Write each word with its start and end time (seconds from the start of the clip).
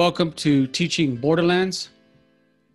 Welcome 0.00 0.32
to 0.32 0.66
Teaching 0.66 1.14
Borderlands. 1.14 1.90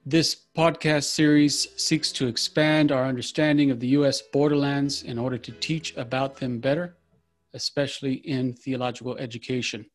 This 0.06 0.46
podcast 0.56 1.06
series 1.06 1.68
seeks 1.76 2.12
to 2.12 2.28
expand 2.28 2.92
our 2.92 3.04
understanding 3.08 3.72
of 3.72 3.80
the 3.80 3.88
U.S. 3.98 4.22
borderlands 4.22 5.02
in 5.02 5.18
order 5.18 5.40
to 5.40 5.52
teach 5.54 5.98
about 5.98 6.36
them 6.36 6.60
better, 6.60 6.98
especially 7.56 8.14
in 8.14 8.54
theological 8.54 9.18
education. 9.18 9.88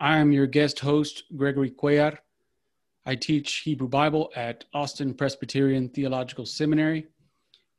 I 0.00 0.18
am 0.18 0.32
your 0.32 0.48
guest 0.48 0.80
host, 0.80 1.22
Gregory 1.36 1.70
Cuellar. 1.70 2.18
I 3.06 3.14
teach 3.14 3.58
Hebrew 3.58 3.86
Bible 3.86 4.32
at 4.34 4.64
Austin 4.74 5.14
Presbyterian 5.14 5.88
Theological 5.88 6.46
Seminary, 6.46 7.06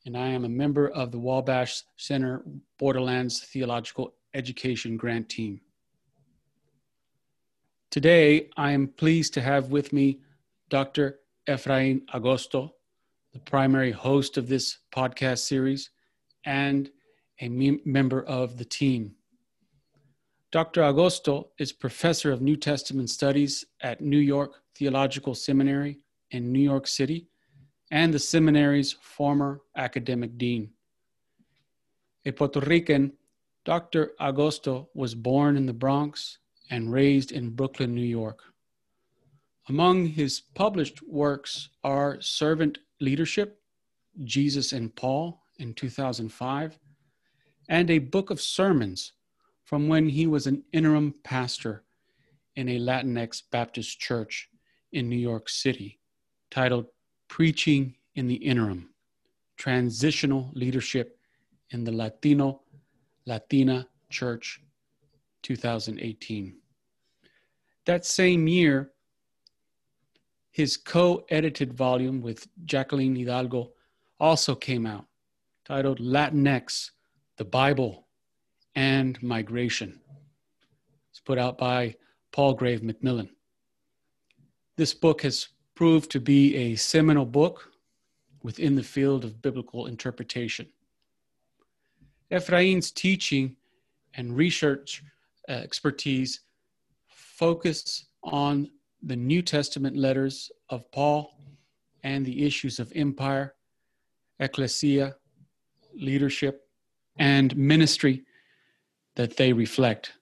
and 0.05 0.15
I 0.15 0.29
am 0.29 0.45
a 0.45 0.49
member 0.63 0.87
of 0.87 1.11
the 1.11 1.19
Wabash 1.19 1.83
Center 1.97 2.41
Borderlands 2.79 3.41
Theological 3.41 4.13
Education 4.33 4.95
Grant 4.95 5.27
Team. 5.27 5.59
Today, 7.93 8.49
I 8.57 8.71
am 8.71 8.87
pleased 8.87 9.35
to 9.35 9.41
have 9.41 9.69
with 9.69 9.93
me 9.93 10.17
Dr. 10.67 11.19
Efrain 11.47 12.01
Agosto, 12.11 12.71
the 13.33 13.39
primary 13.39 13.91
host 13.91 14.35
of 14.35 14.49
this 14.49 14.79
podcast 14.91 15.45
series 15.45 15.91
and 16.43 16.89
a 17.39 17.49
member 17.85 18.23
of 18.23 18.57
the 18.57 18.65
team. 18.65 19.13
Dr. 20.51 20.81
Agosto 20.81 21.49
is 21.59 21.71
professor 21.71 22.31
of 22.31 22.41
New 22.41 22.55
Testament 22.55 23.11
studies 23.11 23.63
at 23.81 24.01
New 24.01 24.17
York 24.17 24.63
Theological 24.73 25.35
Seminary 25.35 25.99
in 26.31 26.51
New 26.51 26.63
York 26.63 26.87
City 26.87 27.27
and 27.91 28.11
the 28.11 28.17
seminary's 28.17 28.93
former 28.93 29.61
academic 29.77 30.35
dean. 30.39 30.71
A 32.25 32.31
Puerto 32.31 32.59
Rican, 32.59 33.13
Dr. 33.65 34.13
Agosto 34.19 34.87
was 34.95 35.13
born 35.13 35.55
in 35.55 35.67
the 35.67 35.73
Bronx 35.73 36.39
and 36.69 36.91
raised 36.91 37.31
in 37.31 37.51
Brooklyn, 37.51 37.93
New 37.93 38.01
York. 38.01 38.41
Among 39.69 40.07
his 40.07 40.41
published 40.41 41.01
works 41.03 41.69
are 41.83 42.19
Servant 42.21 42.79
Leadership, 42.99 43.61
Jesus 44.23 44.73
and 44.73 44.93
Paul 44.95 45.41
in 45.57 45.73
2005, 45.73 46.77
and 47.69 47.89
a 47.89 47.99
book 47.99 48.29
of 48.29 48.41
sermons 48.41 49.13
from 49.63 49.87
when 49.87 50.09
he 50.09 50.27
was 50.27 50.47
an 50.47 50.63
interim 50.73 51.13
pastor 51.23 51.83
in 52.55 52.69
a 52.69 52.79
Latinx 52.79 53.43
Baptist 53.51 53.99
church 53.99 54.49
in 54.91 55.09
New 55.09 55.17
York 55.17 55.49
City 55.49 55.99
titled 56.51 56.85
Preaching 57.27 57.95
in 58.15 58.27
the 58.27 58.35
Interim 58.35 58.89
Transitional 59.57 60.51
Leadership 60.53 61.17
in 61.71 61.83
the 61.83 61.91
Latino 61.91 62.61
Latina 63.25 63.87
Church 64.09 64.61
2018. 65.43 66.55
That 67.85 68.05
same 68.05 68.47
year, 68.47 68.91
his 70.51 70.77
co 70.77 71.25
edited 71.29 71.73
volume 71.73 72.21
with 72.21 72.47
Jacqueline 72.65 73.15
Hidalgo 73.15 73.71
also 74.19 74.55
came 74.55 74.85
out, 74.85 75.05
titled 75.65 75.99
Latinx 75.99 76.91
The 77.37 77.45
Bible 77.45 78.07
and 78.75 79.21
Migration. 79.21 79.99
It's 81.11 81.19
put 81.19 81.37
out 81.37 81.57
by 81.57 81.95
Palgrave 82.31 82.81
Macmillan. 82.81 83.29
This 84.77 84.93
book 84.93 85.21
has 85.21 85.49
proved 85.75 86.09
to 86.11 86.19
be 86.19 86.55
a 86.55 86.75
seminal 86.75 87.25
book 87.25 87.71
within 88.43 88.75
the 88.75 88.83
field 88.83 89.23
of 89.23 89.41
biblical 89.41 89.87
interpretation. 89.87 90.67
Efrain's 92.31 92.91
teaching 92.91 93.55
and 94.15 94.35
research 94.35 95.03
Uh, 95.49 95.53
expertise 95.53 96.41
focus 97.07 98.05
on 98.23 98.69
the 99.01 99.15
New 99.15 99.41
Testament 99.41 99.97
letters 99.97 100.51
of 100.69 100.89
Paul 100.91 101.37
and 102.03 102.25
the 102.25 102.45
issues 102.45 102.79
of 102.79 102.91
empire, 102.95 103.55
ecclesia, 104.39 105.15
leadership, 105.93 106.61
and 107.17 107.55
ministry 107.57 108.23
that 109.15 109.35
they 109.37 109.53
reflect. 109.53 110.13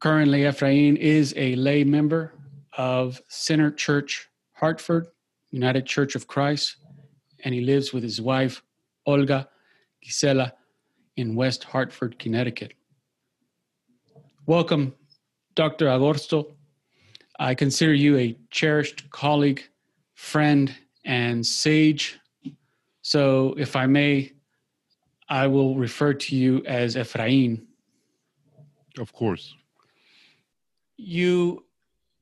Currently, 0.00 0.42
Efrain 0.42 0.96
is 0.96 1.34
a 1.36 1.54
lay 1.56 1.84
member 1.84 2.32
of 2.76 3.20
Center 3.28 3.70
Church 3.70 4.28
Hartford, 4.52 5.08
United 5.50 5.86
Church 5.86 6.14
of 6.14 6.26
Christ, 6.26 6.76
and 7.44 7.54
he 7.54 7.60
lives 7.60 7.92
with 7.92 8.02
his 8.02 8.20
wife, 8.20 8.62
Olga 9.06 9.48
Gisela, 10.02 10.52
in 11.16 11.34
West 11.34 11.64
Hartford, 11.64 12.18
Connecticut. 12.18 12.72
Welcome, 14.48 14.94
Dr. 15.56 15.88
Agosto. 15.88 16.54
I 17.38 17.54
consider 17.54 17.92
you 17.92 18.16
a 18.16 18.34
cherished 18.50 19.10
colleague, 19.10 19.62
friend, 20.14 20.74
and 21.04 21.46
sage. 21.46 22.18
So, 23.02 23.54
if 23.58 23.76
I 23.76 23.84
may, 23.84 24.32
I 25.28 25.48
will 25.48 25.76
refer 25.76 26.14
to 26.14 26.34
you 26.34 26.64
as 26.64 26.96
Efrain. 26.96 27.66
Of 28.98 29.12
course. 29.12 29.54
You 30.96 31.66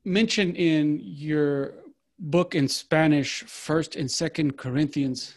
mentioned 0.05 0.57
in 0.57 0.99
your 1.05 1.75
book 2.19 2.57
in 2.57 2.67
Spanish, 2.67 3.45
First 3.45 3.95
and 3.95 4.11
Second 4.11 4.57
Corinthians, 4.57 5.37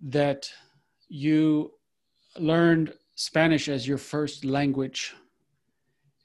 that 0.00 0.48
you 1.08 1.72
learned 2.38 2.94
Spanish 3.16 3.68
as 3.68 3.88
your 3.88 3.98
first 3.98 4.44
language, 4.44 5.16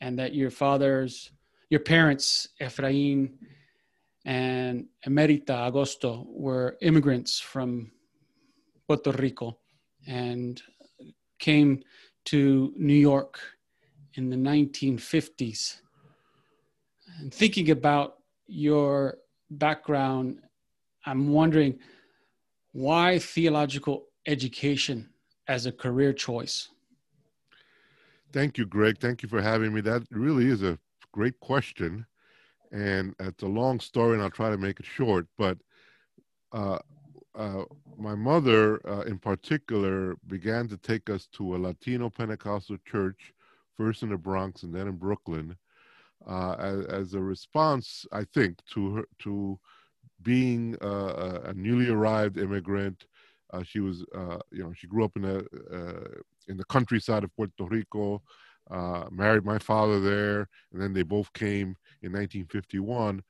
and 0.02 0.18
that 0.20 0.34
your 0.34 0.50
father's 0.50 1.32
your 1.70 1.82
parents, 1.82 2.48
Efrain 2.62 3.34
and 4.26 4.86
Emerita 5.06 5.70
Agosto, 5.70 6.26
were 6.30 6.78
immigrants 6.82 7.40
from 7.40 7.92
Puerto 8.88 9.12
Rico 9.12 9.58
and 10.08 10.62
came 11.40 11.84
to 12.26 12.74
New 12.78 12.94
York 12.94 13.40
in 14.14 14.30
the 14.30 14.38
1950s. 14.38 15.82
And 17.20 17.34
thinking 17.34 17.70
about 17.72 18.16
your 18.48 19.18
background, 19.52 20.40
I'm 21.06 21.30
wondering 21.30 21.80
why 22.72 23.20
theological 23.20 24.06
education 24.26 25.10
as 25.48 25.66
a 25.66 25.72
career 25.72 26.14
choice? 26.14 26.70
Thank 28.34 28.58
you, 28.58 28.66
Greg. 28.66 29.00
Thank 29.00 29.24
you 29.24 29.30
for 29.30 29.42
having 29.42 29.74
me. 29.74 29.82
That 29.82 30.04
really 30.12 30.48
is 30.48 30.62
a 30.62 30.78
great 31.12 31.40
question, 31.40 32.06
and 32.72 33.16
it's 33.20 33.44
a 33.44 33.48
long 33.48 33.80
story, 33.80 34.14
and 34.14 34.22
I'll 34.22 34.30
try 34.30 34.50
to 34.50 34.58
make 34.58 34.80
it 34.80 34.86
short. 34.86 35.28
But 35.38 35.58
uh, 36.52 36.80
uh, 37.36 37.64
my 37.98 38.16
mother, 38.16 38.82
uh, 38.88 39.02
in 39.02 39.20
particular, 39.20 40.16
began 40.28 40.68
to 40.68 40.78
take 40.78 41.10
us 41.10 41.28
to 41.34 41.56
a 41.56 41.58
Latino 41.58 42.10
Pentecostal 42.10 42.78
church, 42.86 43.34
first 43.78 44.04
in 44.04 44.10
the 44.10 44.18
Bronx 44.18 44.64
and 44.64 44.74
then 44.74 44.88
in 44.88 44.98
Brooklyn, 44.98 45.56
uh, 46.28 46.56
as, 46.60 46.86
as, 46.86 47.14
a 47.14 47.20
response, 47.20 48.06
I 48.12 48.24
think, 48.34 48.60
to 48.74 48.96
her 48.96 49.04
to 49.20 49.60
being 50.24 50.76
uh, 50.82 51.42
a 51.46 51.54
newly 51.54 51.90
arrived 51.90 52.38
immigrant. 52.38 53.06
Uh, 53.52 53.64
she 53.64 53.80
was, 53.80 54.06
you 54.52 54.64
know, 54.64 54.74
she 54.76 54.88
grew 54.88 55.06
up 55.06 55.16
in 55.16 55.22
the 55.22 56.24
in 56.48 56.58
the 56.58 56.66
countryside 56.66 57.24
of 57.24 57.36
Puerto 57.36 57.66
Rico 57.66 58.22
uh, 58.70 59.06
married 59.12 59.46
my 59.46 59.58
father 59.58 60.00
there, 60.00 60.50
and 60.72 60.82
then 60.82 60.94
they 60.94 61.04
both 61.04 61.32
came 61.34 61.76
in 62.02 62.12
1951. 62.12 63.24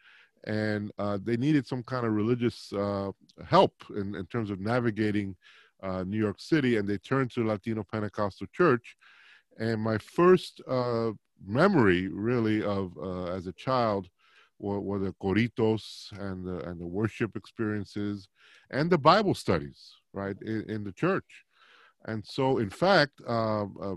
And 0.45 0.91
uh, 0.97 1.18
they 1.21 1.36
needed 1.36 1.68
some 1.68 1.83
kind 1.83 2.06
of 2.06 2.13
religious 2.13 2.71
uh, 2.71 3.12
help 3.45 3.74
in, 3.89 4.15
in, 4.15 4.25
terms 4.27 4.50
of 4.50 4.62
navigating 4.62 5.36
uh, 5.83 6.03
New 6.03 6.18
York 6.18 6.39
City, 6.39 6.77
and 6.77 6.88
they 6.88 6.97
turned 6.97 7.31
to 7.31 7.45
Latino 7.45 7.83
Pentecostal 7.83 8.47
Church. 8.53 8.95
And 9.59 9.81
my 9.81 9.97
first 9.97 10.62
uh, 10.68 11.12
memory, 11.45 12.07
really, 12.07 12.63
of 12.63 12.97
uh, 12.97 13.25
as 13.25 13.47
a 13.47 13.53
child, 13.53 14.07
were, 14.59 14.80
were, 14.80 15.00
the 15.00 15.13
coritos 15.21 16.12
and 16.19 16.45
the 16.45 16.59
and 16.68 16.80
the 16.80 16.88
worship 16.88 17.36
experiences, 17.36 18.30
and 18.71 18.89
the 18.89 18.97
Bible 18.97 19.33
studies, 19.33 19.95
right, 20.17 20.35
in, 20.41 20.63
in 20.69 20.83
the 20.83 20.91
church. 20.91 21.45
And 22.05 22.25
so, 22.25 22.57
in 22.57 22.69
fact, 22.69 23.13
uh, 23.27 23.65
uh, 23.81 23.95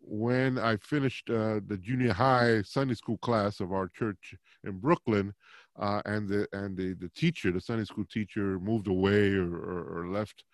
when 0.00 0.58
I 0.58 0.76
finished 0.76 1.30
uh, 1.30 1.60
the 1.66 1.78
junior 1.80 2.12
high 2.12 2.62
Sunday 2.62 2.94
school 2.94 3.18
class 3.18 3.60
of 3.60 3.72
our 3.72 3.88
church 3.88 4.34
in 4.64 4.78
Brooklyn, 4.78 5.32
uh, 5.76 6.00
and 6.04 6.28
the 6.28 6.46
and 6.52 6.76
the, 6.76 6.94
the 6.94 7.10
teacher, 7.16 7.50
the 7.50 7.60
Sunday 7.60 7.84
school 7.84 8.04
teacher, 8.04 8.60
moved 8.60 8.86
away 8.86 9.32
or, 9.32 9.52
or, 9.54 9.98
or 9.98 10.08
left. 10.08 10.44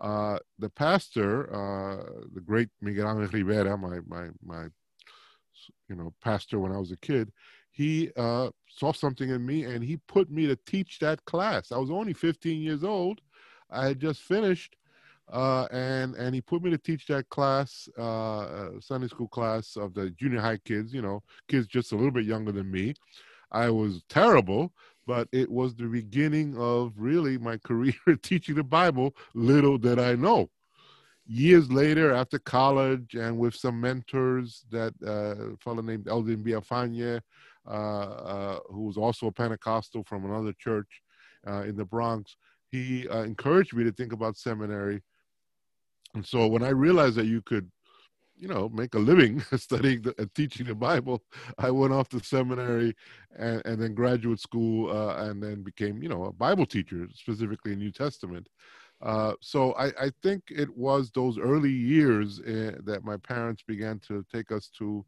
Uh, 0.00 0.38
the 0.58 0.70
pastor, 0.70 1.52
uh, 1.52 2.04
the 2.34 2.40
great 2.40 2.68
Miguel 2.80 3.10
Angel 3.10 3.28
Rivera, 3.32 3.76
my 3.76 3.98
my 4.06 4.28
my, 4.44 4.64
you 5.88 5.96
know, 5.96 6.14
pastor 6.22 6.58
when 6.60 6.72
I 6.72 6.78
was 6.78 6.92
a 6.92 6.96
kid, 6.96 7.32
he 7.70 8.10
uh, 8.16 8.50
saw 8.68 8.92
something 8.92 9.28
in 9.30 9.44
me 9.44 9.64
and 9.64 9.82
he 9.82 9.96
put 10.08 10.30
me 10.30 10.46
to 10.46 10.56
teach 10.66 10.98
that 11.00 11.24
class. 11.24 11.72
I 11.72 11.78
was 11.78 11.90
only 11.90 12.12
15 12.12 12.60
years 12.60 12.84
old. 12.84 13.20
I 13.70 13.86
had 13.86 14.00
just 14.00 14.20
finished 14.22 14.76
uh, 15.32 15.66
and 15.70 16.14
and 16.16 16.34
he 16.34 16.40
put 16.40 16.62
me 16.62 16.70
to 16.70 16.78
teach 16.78 17.06
that 17.06 17.28
class, 17.28 17.88
uh, 17.96 18.70
Sunday 18.80 19.06
school 19.06 19.28
class 19.28 19.76
of 19.76 19.94
the 19.94 20.10
junior 20.10 20.40
high 20.40 20.58
kids. 20.58 20.92
You 20.92 21.02
know, 21.02 21.22
kids 21.48 21.66
just 21.66 21.92
a 21.92 21.96
little 21.96 22.10
bit 22.10 22.24
younger 22.24 22.52
than 22.52 22.70
me. 22.70 22.94
I 23.52 23.70
was 23.70 24.02
terrible, 24.08 24.72
but 25.06 25.28
it 25.32 25.50
was 25.50 25.74
the 25.74 25.84
beginning 25.84 26.56
of 26.58 26.92
really 26.96 27.38
my 27.38 27.56
career 27.64 27.94
teaching 28.22 28.56
the 28.56 28.64
Bible. 28.64 29.14
Little 29.34 29.78
did 29.78 29.98
I 29.98 30.14
know. 30.14 30.50
Years 31.26 31.70
later, 31.70 32.12
after 32.12 32.40
college, 32.40 33.14
and 33.14 33.38
with 33.38 33.54
some 33.54 33.80
mentors, 33.80 34.64
that 34.70 34.92
uh, 35.06 35.56
fellow 35.62 35.80
named 35.80 36.06
Eldin 36.06 36.42
Villafañe, 36.42 37.20
uh, 37.68 37.70
uh, 37.70 38.58
who 38.68 38.86
was 38.86 38.96
also 38.96 39.28
a 39.28 39.32
Pentecostal 39.32 40.02
from 40.02 40.24
another 40.24 40.52
church 40.58 41.02
uh, 41.46 41.62
in 41.62 41.76
the 41.76 41.84
Bronx, 41.84 42.34
he 42.70 43.08
uh, 43.08 43.22
encouraged 43.22 43.74
me 43.74 43.84
to 43.84 43.92
think 43.92 44.12
about 44.12 44.36
seminary 44.36 45.02
and 46.14 46.26
so 46.26 46.46
when 46.46 46.62
I 46.62 46.70
realized 46.70 47.16
that 47.16 47.26
you 47.26 47.42
could, 47.42 47.70
you 48.36 48.48
know, 48.48 48.68
make 48.70 48.94
a 48.94 48.98
living 48.98 49.40
studying 49.56 50.02
the, 50.02 50.30
teaching 50.34 50.66
the 50.66 50.74
Bible, 50.74 51.22
I 51.58 51.70
went 51.70 51.92
off 51.92 52.08
to 52.10 52.24
seminary 52.24 52.94
and, 53.38 53.62
and 53.64 53.80
then 53.80 53.94
graduate 53.94 54.40
school 54.40 54.90
uh, 54.90 55.24
and 55.24 55.42
then 55.42 55.62
became, 55.62 56.02
you 56.02 56.08
know, 56.08 56.24
a 56.24 56.32
Bible 56.32 56.66
teacher, 56.66 57.08
specifically 57.14 57.72
in 57.72 57.78
New 57.78 57.92
Testament. 57.92 58.48
Uh, 59.02 59.32
so 59.40 59.72
I, 59.74 59.86
I, 59.98 60.10
think 60.22 60.42
it 60.50 60.68
was 60.76 61.10
those 61.10 61.38
early 61.38 61.72
years 61.72 62.38
uh, 62.40 62.72
that 62.84 63.02
my 63.02 63.16
parents 63.16 63.62
began 63.66 63.98
to 64.00 64.22
take 64.30 64.52
us 64.52 64.68
to, 64.76 65.06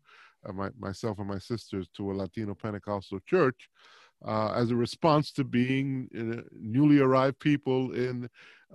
uh, 0.48 0.52
my, 0.54 0.70
myself 0.78 1.18
and 1.18 1.28
my 1.28 1.38
sisters, 1.38 1.88
to 1.98 2.10
a 2.10 2.14
Latino 2.14 2.54
Pentecostal 2.54 3.20
church. 3.26 3.68
Uh, 4.24 4.52
as 4.52 4.70
a 4.70 4.76
response 4.76 5.32
to 5.32 5.44
being 5.44 6.08
uh, 6.16 6.42
newly 6.52 7.00
arrived 7.00 7.38
people 7.40 7.92
in, 7.92 8.28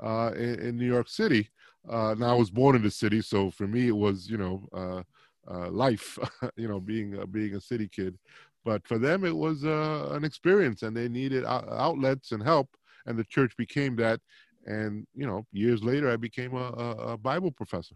in, 0.04 0.60
in 0.60 0.78
New 0.78 0.86
York 0.86 1.08
City, 1.08 1.50
uh, 1.90 2.16
now 2.18 2.32
I 2.32 2.36
was 2.36 2.50
born 2.50 2.76
in 2.76 2.82
the 2.82 2.92
city, 2.92 3.22
so 3.22 3.50
for 3.50 3.68
me 3.68 3.88
it 3.88 3.96
was 3.96 4.30
you 4.30 4.38
know 4.38 4.68
uh, 4.74 5.04
uh, 5.50 5.70
life, 5.70 6.18
you 6.58 6.68
know 6.68 6.80
being 6.80 7.18
being 7.32 7.56
a 7.56 7.62
city 7.62 7.88
kid. 7.88 8.18
But 8.66 8.86
for 8.86 8.98
them 8.98 9.24
it 9.24 9.36
was 9.36 9.64
uh, 9.64 10.10
an 10.12 10.26
experience, 10.26 10.84
and 10.84 10.96
they 10.96 11.08
needed 11.08 11.46
outlets 11.46 12.32
and 12.32 12.44
help, 12.44 12.70
and 13.06 13.18
the 13.18 13.24
church 13.24 13.56
became 13.58 13.96
that. 13.98 14.20
And 14.66 15.08
you 15.16 15.26
know, 15.26 15.46
years 15.54 15.82
later, 15.84 16.12
I 16.12 16.18
became 16.18 16.54
a, 16.56 16.68
a 17.14 17.18
Bible 17.18 17.52
professor. 17.52 17.96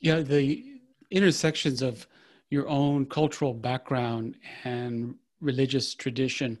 Yeah, 0.00 0.20
the 0.20 0.80
intersections 1.10 1.80
of 1.80 2.06
your 2.50 2.68
own 2.68 3.06
cultural 3.06 3.54
background 3.54 4.36
and 4.64 5.14
religious 5.46 5.94
tradition 5.94 6.58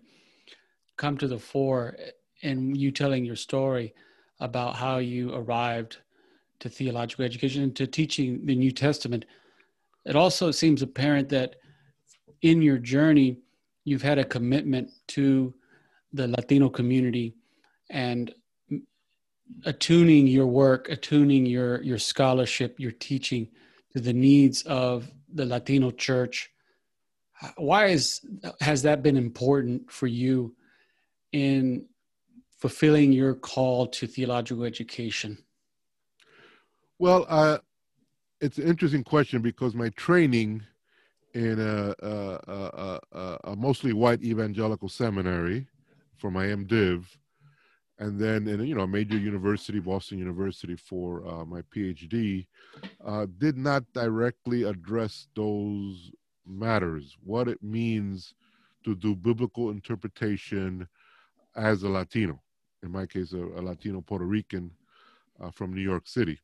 come 0.96 1.18
to 1.18 1.28
the 1.28 1.38
fore 1.38 1.96
in 2.42 2.74
you 2.74 2.90
telling 2.90 3.24
your 3.24 3.36
story 3.36 3.92
about 4.40 4.76
how 4.76 4.98
you 4.98 5.34
arrived 5.34 5.98
to 6.60 6.68
theological 6.68 7.24
education 7.24 7.62
and 7.62 7.76
to 7.76 7.86
teaching 7.86 8.40
the 8.46 8.54
New 8.54 8.70
Testament. 8.70 9.24
It 10.06 10.16
also 10.16 10.50
seems 10.50 10.82
apparent 10.82 11.28
that 11.30 11.56
in 12.42 12.62
your 12.62 12.78
journey, 12.78 13.38
you've 13.84 14.02
had 14.02 14.18
a 14.18 14.24
commitment 14.24 14.90
to 15.08 15.52
the 16.12 16.28
Latino 16.28 16.68
community 16.68 17.34
and 17.90 18.32
attuning 19.64 20.26
your 20.26 20.46
work, 20.46 20.88
attuning 20.88 21.46
your, 21.46 21.82
your 21.82 21.98
scholarship, 21.98 22.78
your 22.78 22.92
teaching 22.92 23.48
to 23.92 24.00
the 24.00 24.12
needs 24.12 24.62
of 24.62 25.10
the 25.32 25.44
Latino 25.44 25.90
church. 25.90 26.50
Why 27.56 27.86
is, 27.86 28.20
has 28.60 28.82
that 28.82 29.02
been 29.02 29.16
important 29.16 29.90
for 29.90 30.06
you 30.06 30.54
in 31.32 31.86
fulfilling 32.56 33.12
your 33.12 33.34
call 33.34 33.86
to 33.88 34.06
theological 34.06 34.64
education? 34.64 35.38
Well, 36.98 37.26
uh, 37.28 37.58
it's 38.40 38.58
an 38.58 38.66
interesting 38.66 39.04
question 39.04 39.42
because 39.42 39.74
my 39.74 39.90
training 39.90 40.62
in 41.34 41.60
a, 41.60 41.94
a, 42.02 43.00
a, 43.12 43.38
a, 43.44 43.56
mostly 43.56 43.92
white 43.92 44.22
evangelical 44.22 44.88
seminary 44.88 45.66
for 46.16 46.30
my 46.30 46.46
MDiv, 46.46 47.04
and 47.98 48.18
then 48.18 48.48
in 48.48 48.64
you 48.66 48.74
know 48.74 48.82
a 48.82 48.88
major 48.88 49.18
university, 49.18 49.78
Boston 49.78 50.18
University, 50.18 50.76
for 50.76 51.26
uh, 51.28 51.44
my 51.44 51.60
PhD, 51.74 52.46
uh, 53.04 53.26
did 53.36 53.58
not 53.58 53.84
directly 53.92 54.62
address 54.62 55.28
those 55.34 56.10
matters. 56.46 57.16
What 57.22 57.48
it 57.48 57.62
means 57.62 58.34
to 58.84 58.94
do 58.94 59.14
biblical 59.14 59.70
interpretation 59.70 60.86
as 61.54 61.82
a 61.82 61.88
Latino 61.88 62.40
in 62.86 62.92
my 62.92 63.04
case, 63.06 63.32
a, 63.32 63.38
a 63.38 63.60
Latino 63.60 64.00
Puerto 64.00 64.24
Rican 64.24 64.70
uh, 65.42 65.50
from 65.50 65.74
New 65.74 65.82
York 65.82 66.08
City. 66.08 66.40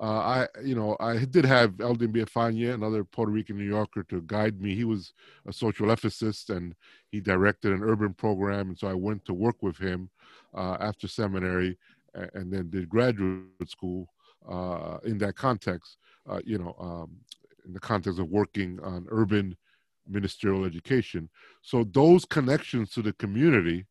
Uh, 0.00 0.04
I, 0.04 0.46
you 0.64 0.76
know, 0.76 0.96
I 1.00 1.24
did 1.24 1.44
have 1.44 1.72
Eldin 1.78 2.12
Villafañe, 2.12 2.72
another 2.72 3.02
Puerto 3.02 3.32
Rican 3.32 3.58
New 3.58 3.64
Yorker, 3.64 4.04
to 4.04 4.20
guide 4.22 4.60
me. 4.60 4.74
He 4.74 4.84
was 4.84 5.12
a 5.46 5.52
social 5.52 5.88
ethicist 5.88 6.54
and 6.54 6.74
he 7.10 7.20
directed 7.20 7.72
an 7.72 7.82
urban 7.82 8.14
program, 8.14 8.68
and 8.68 8.78
so 8.78 8.86
I 8.86 8.94
went 8.94 9.24
to 9.24 9.34
work 9.34 9.60
with 9.60 9.76
him 9.76 10.08
uh, 10.54 10.76
after 10.78 11.08
seminary, 11.08 11.78
and, 12.14 12.30
and, 12.34 12.52
then 12.52 12.70
did 12.70 12.88
graduate 12.88 13.48
school 13.66 14.08
uh, 14.48 14.98
in 15.04 15.18
that 15.18 15.34
context. 15.34 15.98
Uh, 16.28 16.40
you 16.44 16.58
know, 16.58 16.76
um, 16.78 17.10
in 17.68 17.74
the 17.74 17.80
context 17.80 18.18
of 18.18 18.28
working 18.30 18.80
on 18.82 19.06
urban 19.10 19.56
ministerial 20.08 20.64
education. 20.64 21.28
So 21.62 21.84
those 21.84 22.24
connections 22.24 22.90
to 22.92 23.02
the 23.02 23.12
community 23.12 23.86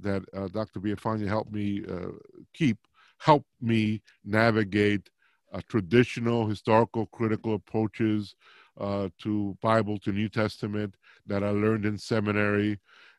that 0.00 0.22
uh, 0.36 0.48
Dr. 0.48 0.80
Villafañe 0.80 1.26
helped 1.26 1.52
me 1.52 1.84
uh, 1.88 2.08
keep, 2.52 2.78
helped 3.18 3.48
me 3.60 4.02
navigate 4.24 5.08
uh, 5.52 5.60
traditional 5.68 6.46
historical 6.46 7.06
critical 7.06 7.54
approaches 7.54 8.34
uh, 8.78 9.08
to 9.18 9.56
Bible, 9.62 9.98
to 10.00 10.12
New 10.12 10.28
Testament 10.28 10.94
that 11.26 11.42
I 11.44 11.50
learned 11.50 11.84
in 11.84 11.98
seminary, 11.98 12.78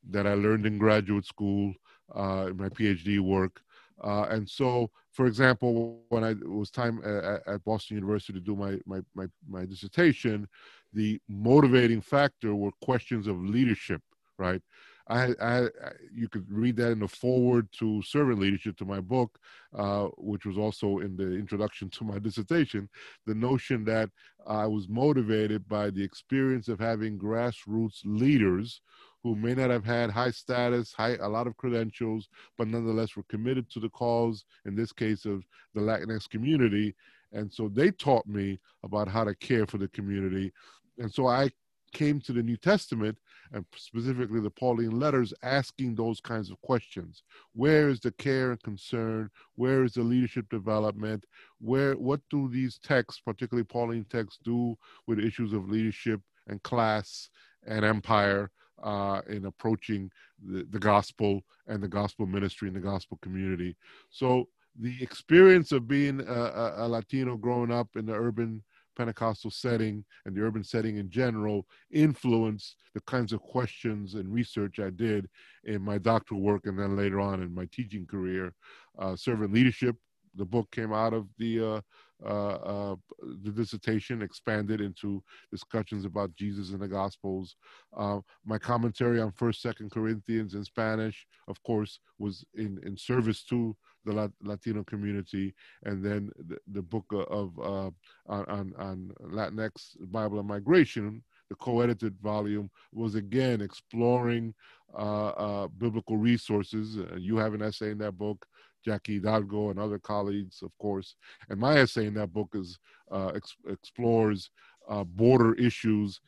that 0.10 0.28
I 0.28 0.34
learned 0.34 0.66
in 0.66 0.78
graduate 0.78 1.25
school, 1.25 1.74
uh, 2.16 2.48
in 2.50 2.58
my 2.58 2.69
PhD 2.69 3.19
work. 3.19 3.62
Uh, 4.03 4.24
and 4.30 4.50
so, 4.50 4.89
for 5.12 5.27
example, 5.27 6.01
when 6.09 6.24
I 6.24 6.31
it 6.31 6.50
was 6.50 6.71
time 6.71 7.01
at, 7.03 7.48
at 7.48 7.63
Boston 7.63 7.98
University 7.98 8.33
to 8.33 8.39
do 8.39 8.56
my, 8.56 8.80
my, 8.86 9.01
my, 9.13 9.27
my 9.48 9.65
dissertation, 9.65 10.48
the 10.93 11.20
motivating 11.29 12.01
factor 12.01 12.55
were 12.55 12.72
questions 12.81 13.27
of 13.27 13.43
leadership, 13.43 14.01
right? 14.38 14.62
I, 15.08 15.34
I, 15.41 15.67
you 16.13 16.29
could 16.29 16.46
read 16.50 16.77
that 16.77 16.91
in 16.91 17.00
the 17.00 17.08
foreword 17.08 17.67
to 17.79 18.01
servant 18.01 18.39
leadership 18.39 18.77
to 18.77 18.86
my 18.86 19.01
book, 19.01 19.38
uh, 19.77 20.08
which 20.17 20.46
was 20.46 20.58
also 20.58 21.00
in 21.00 21.17
the 21.17 21.34
introduction 21.34 21.89
to 21.89 22.03
my 22.03 22.17
dissertation. 22.20 22.89
The 23.25 23.36
notion 23.36 23.84
that 23.86 24.10
I 24.48 24.67
was 24.67 24.88
motivated 24.88 25.67
by 25.67 25.89
the 25.89 26.03
experience 26.03 26.67
of 26.70 26.79
having 26.79 27.20
grassroots 27.20 28.00
leaders 28.05 28.81
who 29.24 29.36
may 29.36 29.54
not 29.54 29.70
have 29.70 29.86
had 29.86 30.10
high 30.10 30.32
status, 30.32 30.94
high 30.94 31.16
a 31.22 31.30
lot 31.30 31.48
of 31.48 31.58
credentials, 31.58 32.28
but 32.58 32.68
nonetheless 32.68 33.16
were 33.16 33.24
committed 33.30 33.70
to 33.72 33.80
the 33.80 33.90
cause. 33.90 34.46
In 34.66 34.75
this 34.75 34.92
case, 34.92 35.25
of 35.25 35.44
the 35.74 35.82
Latinx 35.82 36.30
community, 36.30 36.96
and 37.32 37.51
so 37.51 37.70
they 37.70 37.92
taught 37.92 38.28
me 38.28 38.60
about 38.84 39.08
how 39.08 39.24
to 39.24 39.36
care 39.36 39.66
for 39.66 39.78
the 39.78 39.88
community. 39.90 40.51
And 40.98 41.13
so 41.13 41.28
I 41.28 41.50
came 41.94 42.20
to 42.22 42.34
the 42.34 42.44
New 42.44 42.58
Testament 42.58 43.18
and 43.54 43.66
specifically 43.75 44.40
the 44.40 44.50
Pauline 44.50 44.98
letters 44.98 45.34
asking 45.44 45.96
those 45.96 46.22
kinds 46.22 46.50
of 46.50 46.62
questions. 46.62 47.24
Where 47.54 47.90
is 47.90 48.00
the 48.00 48.12
care 48.13 48.51
and 48.51 48.63
concern? 48.63 49.30
Where 49.56 49.84
is 49.84 49.94
the 49.94 50.04
leadership 50.04 50.50
development? 50.50 51.25
Where 51.60 51.94
what 51.94 52.22
do 52.30 52.50
these 52.50 52.80
texts, 52.80 53.22
particularly 53.25 53.66
Pauline 53.66 54.06
texts, 54.10 54.40
do 54.44 54.78
with 55.06 55.20
issues 55.20 55.54
of 55.54 55.70
leadership 55.70 56.22
and 56.48 56.63
class 56.63 57.30
and 57.68 57.84
empire 57.84 58.51
uh, 58.84 59.22
in 59.30 59.46
approaching 59.46 60.12
the, 60.46 60.66
the 60.70 60.80
gospel 60.80 61.42
and 61.68 61.82
the 61.82 61.88
gospel 61.88 62.26
ministry 62.26 62.68
and 62.68 62.76
the 62.76 62.82
gospel 62.82 63.18
community? 63.22 63.76
So 64.10 64.48
the 64.80 64.96
experience 65.02 65.72
of 65.72 65.88
being 65.88 66.22
a, 66.22 66.74
a, 66.78 66.88
Latino 66.88 67.36
growing 67.36 67.72
up 67.72 67.90
in 67.96 68.06
the 68.06 68.14
urban 68.14 68.64
Pentecostal 68.96 69.52
setting 69.52 70.04
and 70.26 70.36
the 70.36 70.42
urban 70.42 70.64
setting 70.64 70.98
in 70.98 71.10
general 71.10 71.66
influenced 71.92 72.76
the 72.94 73.02
kinds 73.02 73.34
of 73.34 73.42
questions 73.42 74.16
and 74.16 74.34
research 74.34 74.80
I 74.80 74.90
did 74.90 75.30
in 75.64 75.82
my 75.82 75.98
doctoral 75.98 76.42
work 76.42 76.66
and 76.66 76.78
then 76.78 76.96
later 76.96 77.20
on 77.20 77.42
in 77.42 77.54
my 77.54 77.68
teaching 77.72 78.06
career. 78.06 78.54
Uh, 79.00 79.16
servant 79.16 79.54
leadership, 79.54 79.96
the 80.36 80.46
book 80.46 80.70
came 80.72 80.94
out 80.94 81.14
of 81.14 81.28
the 81.38 81.76
uh, 81.76 81.82
uh, 82.25 82.56
uh, 82.74 82.96
the 83.44 83.51
dissertation 83.51 84.22
expanded 84.22 84.82
into 84.82 85.24
discussions 85.51 86.06
about 86.06 86.36
Jesus 86.36 86.72
and 86.72 86.82
the 86.82 86.88
Gospels. 86.88 87.56
Uh, 87.96 88.20
my 88.46 88.58
commentary 88.58 89.20
on 89.20 89.32
First, 89.32 89.62
Second 89.62 89.92
Corinthians 89.92 90.54
in 90.54 90.63
Spanish, 90.63 91.25
of 91.48 91.62
course, 91.63 92.00
was 92.20 92.46
in 92.56 92.80
in 92.86 92.96
service 92.98 93.44
to 93.46 93.75
the 94.06 94.32
Latino 94.42 94.84
community, 94.84 95.54
and 95.84 96.04
then 96.04 96.32
the, 96.48 96.58
the 96.72 96.82
book 96.82 97.06
of 97.12 97.58
uh, 97.60 97.90
on, 98.28 98.74
on 98.78 99.12
Latinx 99.22 99.96
Bible 100.12 100.40
and 100.40 100.48
migration, 100.48 101.24
the 101.50 101.56
co-edited 101.56 102.16
volume, 102.22 102.70
was 102.92 103.16
again 103.16 103.62
exploring 103.62 104.54
uh, 104.98 105.28
uh, 105.30 105.68
biblical 105.68 106.18
resources. 106.18 106.98
You 107.18 107.38
have 107.38 107.54
an 107.54 107.62
essay 107.62 107.92
in 107.92 107.98
that 108.00 108.18
book. 108.18 108.46
Jackie 108.84 109.16
Hidalgo 109.16 109.70
and 109.70 109.80
other 109.80 110.00
colleagues, 110.00 110.62
of 110.62 110.76
course. 110.78 111.16
And 111.50 111.60
my 111.60 111.78
essay 111.78 112.08
in 112.08 112.14
that 112.16 112.34
book 112.34 112.50
is 112.54 112.80
uh, 113.12 113.28
ex- 113.36 113.56
explores 113.68 114.50
uh, 114.90 115.04
border 115.04 115.54
issues 115.56 116.20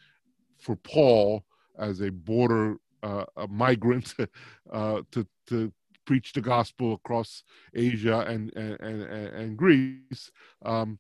for 0.60 0.76
Paul 0.78 1.44
as 1.78 2.02
a 2.02 2.10
border 2.10 2.78
uh, 3.02 3.26
a 3.38 3.48
migrant 3.48 4.16
uh, 4.72 5.02
to 5.12 5.28
to 5.48 5.72
preach 6.06 6.34
the 6.34 6.42
gospel 6.42 6.94
across 6.94 7.44
Asia 7.74 8.20
and 8.20 8.54
and 8.56 8.80
and, 8.80 9.04
and 9.04 9.58
Greece. 9.58 10.32
Um, 10.64 11.00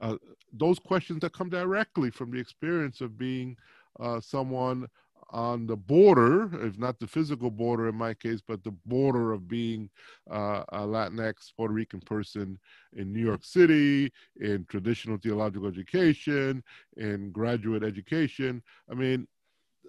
uh, 0.00 0.16
those 0.52 0.78
questions 0.78 1.20
that 1.20 1.32
come 1.32 1.48
directly 1.48 2.10
from 2.10 2.30
the 2.30 2.38
experience 2.38 3.00
of 3.00 3.16
being 3.16 3.56
uh, 4.00 4.20
someone 4.20 4.86
on 5.32 5.66
the 5.66 5.76
border, 5.76 6.50
if 6.66 6.78
not 6.78 6.98
the 6.98 7.06
physical 7.06 7.50
border 7.50 7.88
in 7.88 7.94
my 7.94 8.14
case, 8.14 8.40
but 8.46 8.62
the 8.62 8.74
border 8.86 9.32
of 9.32 9.48
being 9.48 9.90
uh, 10.30 10.62
a 10.68 10.80
Latinx 10.80 11.52
Puerto 11.56 11.72
Rican 11.72 12.00
person 12.00 12.58
in 12.94 13.12
New 13.12 13.24
York 13.24 13.44
City, 13.44 14.12
in 14.40 14.64
traditional 14.68 15.16
theological 15.16 15.68
education, 15.68 16.62
in 16.96 17.30
graduate 17.30 17.82
education. 17.82 18.62
I 18.90 18.94
mean, 18.94 19.26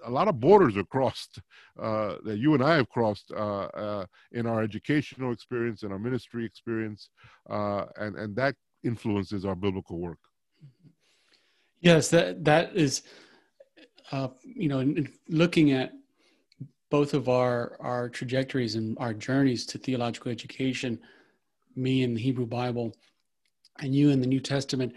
a 0.05 0.09
lot 0.09 0.27
of 0.27 0.39
borders 0.39 0.75
are 0.77 0.83
crossed 0.83 1.39
uh, 1.81 2.15
that 2.25 2.37
you 2.37 2.53
and 2.53 2.63
I 2.63 2.75
have 2.75 2.89
crossed 2.89 3.31
uh, 3.31 3.65
uh, 3.65 4.05
in 4.31 4.47
our 4.47 4.63
educational 4.63 5.31
experience 5.31 5.83
and 5.83 5.91
our 5.91 5.99
ministry 5.99 6.45
experience, 6.45 7.09
uh, 7.49 7.85
and 7.97 8.15
and 8.17 8.35
that 8.35 8.55
influences 8.83 9.45
our 9.45 9.55
biblical 9.55 9.99
work. 9.99 10.19
Yes, 11.79 12.09
that 12.09 12.43
that 12.45 12.75
is, 12.75 13.03
uh, 14.11 14.29
you 14.43 14.67
know, 14.67 14.93
looking 15.29 15.71
at 15.71 15.93
both 16.89 17.13
of 17.13 17.29
our 17.29 17.77
our 17.79 18.09
trajectories 18.09 18.75
and 18.75 18.97
our 18.99 19.13
journeys 19.13 19.65
to 19.67 19.77
theological 19.77 20.31
education, 20.31 20.99
me 21.75 22.03
in 22.03 22.13
the 22.13 22.21
Hebrew 22.21 22.45
Bible, 22.45 22.95
and 23.79 23.95
you 23.95 24.09
in 24.09 24.21
the 24.21 24.27
New 24.27 24.39
Testament. 24.39 24.93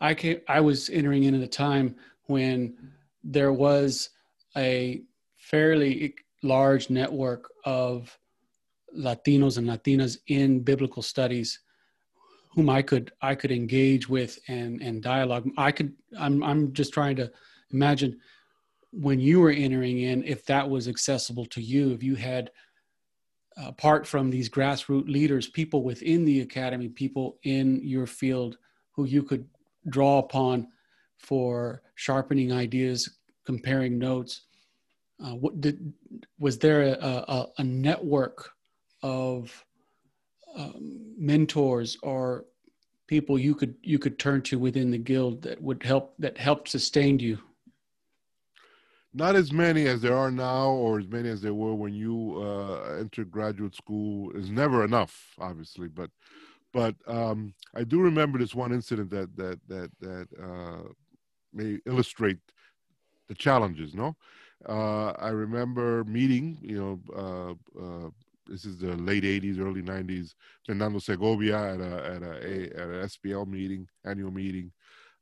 I 0.00 0.14
came, 0.14 0.40
I 0.48 0.60
was 0.60 0.88
entering 0.90 1.24
in 1.24 1.34
at 1.34 1.42
a 1.42 1.48
time 1.48 1.94
when 2.26 2.76
there 3.22 3.52
was 3.52 4.10
a 4.56 5.02
fairly 5.36 6.14
large 6.42 6.88
network 6.88 7.50
of 7.64 8.16
Latinos 8.96 9.58
and 9.58 9.68
Latinas 9.68 10.18
in 10.28 10.60
biblical 10.60 11.02
studies 11.02 11.60
whom 12.52 12.68
I 12.68 12.82
could 12.82 13.12
I 13.22 13.34
could 13.34 13.52
engage 13.52 14.08
with 14.08 14.38
and 14.48 14.80
and 14.82 15.02
dialogue. 15.02 15.48
I 15.56 15.72
could 15.72 15.94
I'm 16.18 16.42
I'm 16.42 16.72
just 16.72 16.92
trying 16.92 17.16
to 17.16 17.30
imagine 17.72 18.18
when 18.92 19.20
you 19.20 19.40
were 19.40 19.50
entering 19.50 20.00
in 20.00 20.24
if 20.24 20.44
that 20.46 20.68
was 20.68 20.88
accessible 20.88 21.46
to 21.46 21.60
you 21.60 21.92
if 21.92 22.02
you 22.02 22.16
had 22.16 22.50
apart 23.56 24.06
from 24.06 24.30
these 24.30 24.48
grassroots 24.48 25.08
leaders 25.08 25.48
people 25.48 25.82
within 25.82 26.24
the 26.24 26.40
academy 26.40 26.88
people 26.88 27.38
in 27.44 27.80
your 27.82 28.06
field 28.06 28.56
who 28.92 29.04
you 29.04 29.22
could 29.22 29.46
draw 29.88 30.18
upon 30.18 30.66
for 31.18 31.82
sharpening 31.94 32.52
ideas 32.52 33.18
comparing 33.44 33.98
notes. 33.98 34.42
Uh, 35.22 35.34
what 35.34 35.60
did 35.60 35.92
was 36.38 36.58
there 36.58 36.82
a, 36.82 36.92
a, 36.92 37.46
a 37.58 37.64
network 37.64 38.50
of 39.02 39.64
um, 40.56 41.14
mentors 41.18 41.98
or 42.02 42.46
people 43.06 43.38
you 43.38 43.54
could 43.54 43.74
you 43.82 43.98
could 43.98 44.18
turn 44.18 44.40
to 44.40 44.58
within 44.58 44.90
the 44.90 44.98
guild 44.98 45.42
that 45.42 45.60
would 45.60 45.82
help 45.82 46.14
that 46.18 46.38
helped 46.38 46.68
sustain 46.68 47.18
you? 47.18 47.38
Not 49.12 49.34
as 49.34 49.52
many 49.52 49.86
as 49.86 50.00
there 50.00 50.16
are 50.16 50.30
now, 50.30 50.68
or 50.68 51.00
as 51.00 51.08
many 51.08 51.28
as 51.28 51.40
there 51.40 51.54
were 51.54 51.74
when 51.74 51.94
you 51.94 52.40
uh, 52.42 52.96
entered 53.00 53.30
graduate 53.30 53.74
school. 53.74 54.30
Is 54.36 54.50
never 54.50 54.84
enough, 54.84 55.34
obviously, 55.38 55.88
but 55.88 56.10
but 56.72 56.94
um, 57.06 57.54
I 57.74 57.84
do 57.84 58.00
remember 58.00 58.38
this 58.38 58.54
one 58.54 58.72
incident 58.72 59.10
that 59.10 59.36
that 59.36 59.60
that 59.68 59.90
that 60.00 60.28
uh, 60.40 60.88
may 61.52 61.78
illustrate 61.86 62.38
the 63.28 63.34
challenges. 63.34 63.94
No, 63.94 64.16
uh, 64.68 65.10
I 65.18 65.28
remember 65.30 66.04
meeting, 66.04 66.58
you 66.62 66.78
know, 66.78 67.56
uh, 67.76 67.80
uh, 67.82 68.10
this 68.46 68.64
is 68.64 68.78
the 68.78 68.96
late 68.96 69.22
80s, 69.22 69.58
early 69.60 69.82
90s, 69.82 70.34
Fernando 70.66 70.98
Segovia 70.98 71.74
at 71.74 71.80
a, 71.80 72.06
at 72.06 72.22
a, 72.22 72.32
a 72.32 72.64
at 72.80 72.88
an 72.88 73.08
SBL 73.08 73.46
meeting, 73.46 73.88
annual 74.04 74.30
meeting. 74.30 74.72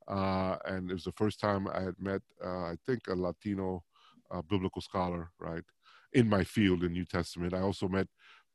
Uh, 0.08 0.56
and 0.64 0.90
it 0.90 0.94
was 0.94 1.04
the 1.04 1.12
first 1.12 1.38
time 1.38 1.68
I 1.68 1.80
had 1.80 1.94
met, 1.98 2.22
uh, 2.44 2.64
I 2.64 2.76
think, 2.86 3.08
a 3.08 3.14
Latino 3.14 3.84
uh, 4.30 4.42
biblical 4.42 4.80
scholar, 4.80 5.30
right, 5.38 5.64
in 6.12 6.28
my 6.28 6.44
field 6.44 6.82
in 6.82 6.92
New 6.92 7.04
Testament. 7.04 7.54
I 7.54 7.60
also 7.60 7.88
met 7.88 8.08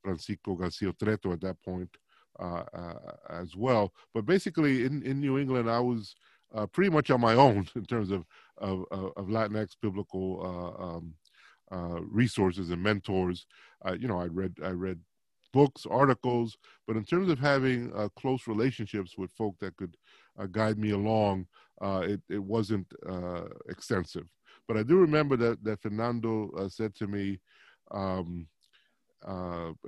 Francisco 0.04 0.56
Garcia 0.56 0.92
Treto 0.94 1.32
at 1.32 1.42
that 1.42 1.62
point 1.62 1.90
as 3.30 3.56
well. 3.56 3.94
But 4.14 4.26
basically, 4.26 4.86
in, 4.86 5.04
in 5.04 5.20
New 5.20 5.38
England, 5.38 5.70
I 5.70 5.80
was 5.80 6.16
uh, 6.54 6.66
pretty 6.68 6.90
much 6.90 7.10
on 7.10 7.22
my 7.22 7.34
own 7.36 7.68
in 7.76 7.86
terms 7.86 8.12
of 8.12 8.26
of, 8.58 8.86
of 8.92 9.28
Latinx 9.28 9.76
biblical 9.82 10.40
uh, 10.44 10.84
um, 10.84 11.14
uh, 11.72 12.02
resources 12.02 12.70
and 12.70 12.82
mentors. 12.82 13.48
Uh, 13.86 13.94
you 13.94 14.08
know, 14.08 14.20
I 14.20 14.26
read 14.26 14.54
I 14.64 14.70
read 14.70 15.00
books, 15.52 15.86
articles, 15.90 16.58
but 16.88 16.98
in 16.98 17.04
terms 17.04 17.30
of 17.30 17.40
having 17.40 17.92
uh, 17.96 18.10
close 18.16 18.48
relationships 18.48 19.18
with 19.18 19.32
folk 19.32 19.56
that 19.60 19.76
could 19.78 19.96
guide 20.52 20.78
me 20.78 20.92
along, 20.92 21.48
it 21.82 22.22
it 22.30 22.44
wasn't 22.44 22.88
extensive. 23.70 24.28
But 24.68 24.78
I 24.78 24.84
do 24.84 24.98
remember 24.98 25.36
that 25.38 25.64
that 25.64 25.82
Fernando 25.82 26.52
said 26.70 26.96
to 26.96 27.08
me. 27.08 27.40
Um, 27.92 28.48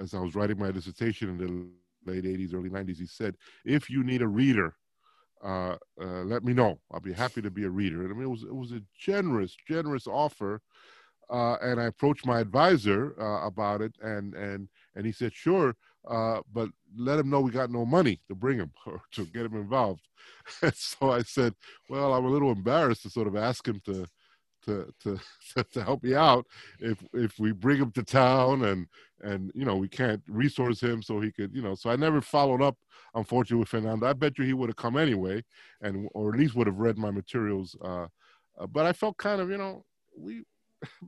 as 0.01 0.13
I 0.13 0.19
was 0.19 0.35
writing 0.35 0.57
my 0.57 0.71
dissertation 0.71 1.29
in 1.29 1.37
the 1.37 2.11
late 2.11 2.23
80s, 2.25 2.53
early 2.53 2.69
90s, 2.69 2.97
he 2.97 3.05
said, 3.05 3.35
if 3.65 3.89
you 3.89 4.03
need 4.03 4.21
a 4.21 4.27
reader 4.27 4.75
uh, 5.43 5.75
uh, 6.01 6.23
let 6.23 6.43
me 6.43 6.53
know. 6.53 6.79
I'll 6.91 6.99
be 6.99 7.13
happy 7.13 7.41
to 7.41 7.51
be 7.51 7.65
a 7.65 7.69
reader. 7.69 8.01
And 8.03 8.11
I 8.11 8.13
mean, 8.15 8.23
it 8.23 8.29
was 8.29 8.43
it 8.43 8.55
was 8.55 8.71
a 8.71 8.81
generous, 8.97 9.55
generous 9.67 10.07
offer. 10.07 10.61
Uh, 11.29 11.55
and 11.61 11.81
I 11.81 11.85
approached 11.85 12.25
my 12.25 12.39
advisor 12.39 13.15
uh, 13.19 13.45
about 13.45 13.81
it, 13.81 13.95
and 14.01 14.33
and 14.35 14.69
and 14.95 15.05
he 15.05 15.11
said, 15.11 15.33
sure, 15.33 15.75
uh, 16.07 16.41
but 16.53 16.69
let 16.97 17.19
him 17.19 17.29
know 17.29 17.41
we 17.41 17.51
got 17.51 17.71
no 17.71 17.85
money 17.85 18.21
to 18.27 18.35
bring 18.35 18.57
him 18.57 18.71
or 18.85 19.01
to 19.13 19.25
get 19.25 19.45
him 19.45 19.55
involved. 19.55 20.07
And 20.61 20.73
so 20.75 21.11
I 21.11 21.23
said, 21.23 21.53
well, 21.89 22.13
I'm 22.13 22.25
a 22.25 22.29
little 22.29 22.51
embarrassed 22.51 23.03
to 23.03 23.09
sort 23.09 23.27
of 23.27 23.35
ask 23.35 23.67
him 23.67 23.81
to 23.85 24.05
to 24.65 24.91
to 25.03 25.63
to 25.63 25.83
help 25.83 26.03
me 26.03 26.15
out 26.15 26.45
if 26.79 27.03
if 27.13 27.37
we 27.39 27.51
bring 27.51 27.77
him 27.79 27.91
to 27.91 28.03
town 28.03 28.65
and 28.65 28.87
and 29.21 29.51
you 29.53 29.65
know 29.65 29.75
we 29.75 29.87
can't 29.87 30.21
resource 30.27 30.81
him 30.81 31.01
so 31.01 31.19
he 31.19 31.31
could 31.31 31.53
you 31.53 31.61
know. 31.61 31.75
So 31.75 31.89
I 31.89 31.95
never 31.95 32.21
followed 32.21 32.61
up 32.61 32.77
unfortunately 33.13 33.59
with 33.59 33.69
Fernando. 33.69 34.07
I 34.07 34.13
bet 34.13 34.37
you 34.37 34.45
he 34.45 34.53
would 34.53 34.69
have 34.69 34.75
come 34.75 34.97
anyway 34.97 35.43
and 35.81 36.09
or 36.13 36.33
at 36.33 36.39
least 36.39 36.55
would 36.55 36.67
have 36.67 36.79
read 36.79 36.97
my 36.97 37.11
materials 37.11 37.75
uh, 37.83 38.07
uh, 38.57 38.67
but 38.67 38.85
I 38.85 38.93
felt 38.93 39.17
kind 39.17 39.41
of 39.41 39.49
you 39.49 39.57
know 39.57 39.85
we 40.17 40.43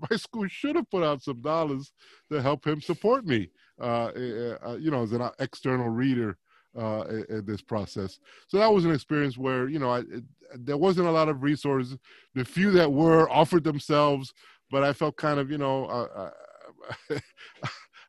my 0.09 0.17
school 0.17 0.47
should 0.47 0.75
have 0.75 0.89
put 0.89 1.03
out 1.03 1.23
some 1.23 1.41
dollars 1.41 1.91
to 2.31 2.41
help 2.41 2.65
him 2.65 2.81
support 2.81 3.25
me 3.25 3.49
uh, 3.79 4.11
eh, 4.15 4.19
eh, 4.19 4.55
uh 4.65 4.75
you 4.75 4.91
know 4.91 5.03
as 5.03 5.11
an 5.11 5.29
external 5.39 5.89
reader 5.89 6.37
uh, 6.77 7.03
in, 7.29 7.43
this 7.45 7.61
process. 7.61 8.19
So 8.47 8.57
that 8.57 8.71
was 8.71 8.85
an 8.85 8.91
experience 8.91 9.37
where 9.37 9.67
you 9.67 9.79
know 9.79 9.89
I, 9.89 9.99
it, 9.99 10.23
there 10.55 10.77
wasn't 10.77 11.07
a 11.07 11.11
lot 11.11 11.29
of 11.29 11.43
resources. 11.43 11.97
The 12.35 12.45
few 12.45 12.71
that 12.71 12.91
were 12.91 13.29
offered 13.29 13.63
themselves, 13.63 14.33
but 14.71 14.83
I 14.83 14.93
felt 14.93 15.17
kind 15.17 15.39
of 15.39 15.49
you 15.51 15.57
know 15.57 15.85
uh, 15.85 16.29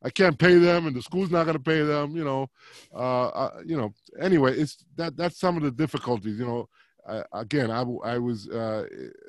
I 0.03 0.11
can't 0.11 0.39
pay 0.39 0.59
them, 0.59 0.87
and 0.87 0.95
the 0.95 1.03
school's 1.03 1.31
not 1.31 1.45
going 1.45 1.57
to 1.57 1.63
pay 1.63 1.83
them. 1.83 2.17
You 2.17 2.25
know, 2.25 2.51
uh, 2.95 3.29
uh, 3.29 3.61
you 3.65 3.77
know. 3.77 3.93
Anyway, 4.21 4.57
it's 4.57 4.85
that 4.97 5.17
that's 5.17 5.39
some 5.39 5.57
of 5.57 5.63
the 5.63 5.71
difficulties. 5.71 6.39
You 6.39 6.47
know, 6.47 6.69
again, 7.33 7.71
I 7.71 7.83
I 8.05 8.19
was 8.19 8.49
uh, 8.49 8.87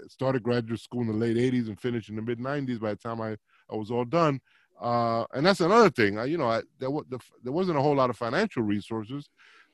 started 0.08 0.43
graduate 0.43 0.79
school 0.79 1.01
in 1.01 1.08
the 1.08 1.13
late 1.13 1.38
'80s 1.38 1.67
and 1.67 1.79
finished 1.79 2.10
in 2.10 2.15
the 2.15 2.22
mid 2.22 2.39
'90s. 2.39 2.79
By 2.79 2.91
the 2.91 2.98
time 2.98 3.22
I 3.22 3.38
I 3.72 3.75
was 3.75 3.89
all 3.89 4.05
done, 4.05 4.39
uh, 4.79 5.25
and 5.33 5.45
that's 5.45 5.59
another 5.59 5.89
thing. 5.89 6.17
I, 6.17 6.25
you 6.25 6.38
know, 6.38 6.50
I, 6.50 6.62
there, 6.79 6.89
the, 7.09 7.19
there 7.43 7.53
wasn't 7.53 7.77
a 7.77 7.81
whole 7.81 7.95
lot 7.95 8.09
of 8.09 8.17
financial 8.17 8.63
resources, 8.63 9.29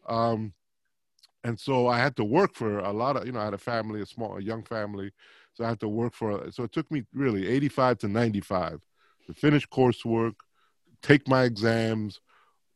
um, 0.07 0.53
and 1.43 1.59
so 1.59 1.87
I 1.87 1.99
had 1.99 2.15
to 2.15 2.23
work 2.23 2.55
for 2.55 2.79
a 2.79 2.91
lot 2.91 3.17
of. 3.17 3.25
You 3.25 3.31
know, 3.31 3.39
I 3.39 3.45
had 3.45 3.53
a 3.53 3.59
family, 3.59 4.01
a 4.01 4.05
small, 4.05 4.37
a 4.37 4.41
young 4.41 4.63
family, 4.63 5.11
so 5.53 5.63
I 5.63 5.69
had 5.69 5.79
to 5.81 5.87
work 5.87 6.13
for. 6.13 6.51
So 6.51 6.63
it 6.63 6.71
took 6.71 6.89
me 6.91 7.03
really 7.13 7.47
85 7.47 7.99
to 7.99 8.07
95 8.07 8.81
to 9.27 9.33
finish 9.33 9.67
coursework, 9.67 10.33
take 11.03 11.27
my 11.27 11.43
exams, 11.43 12.19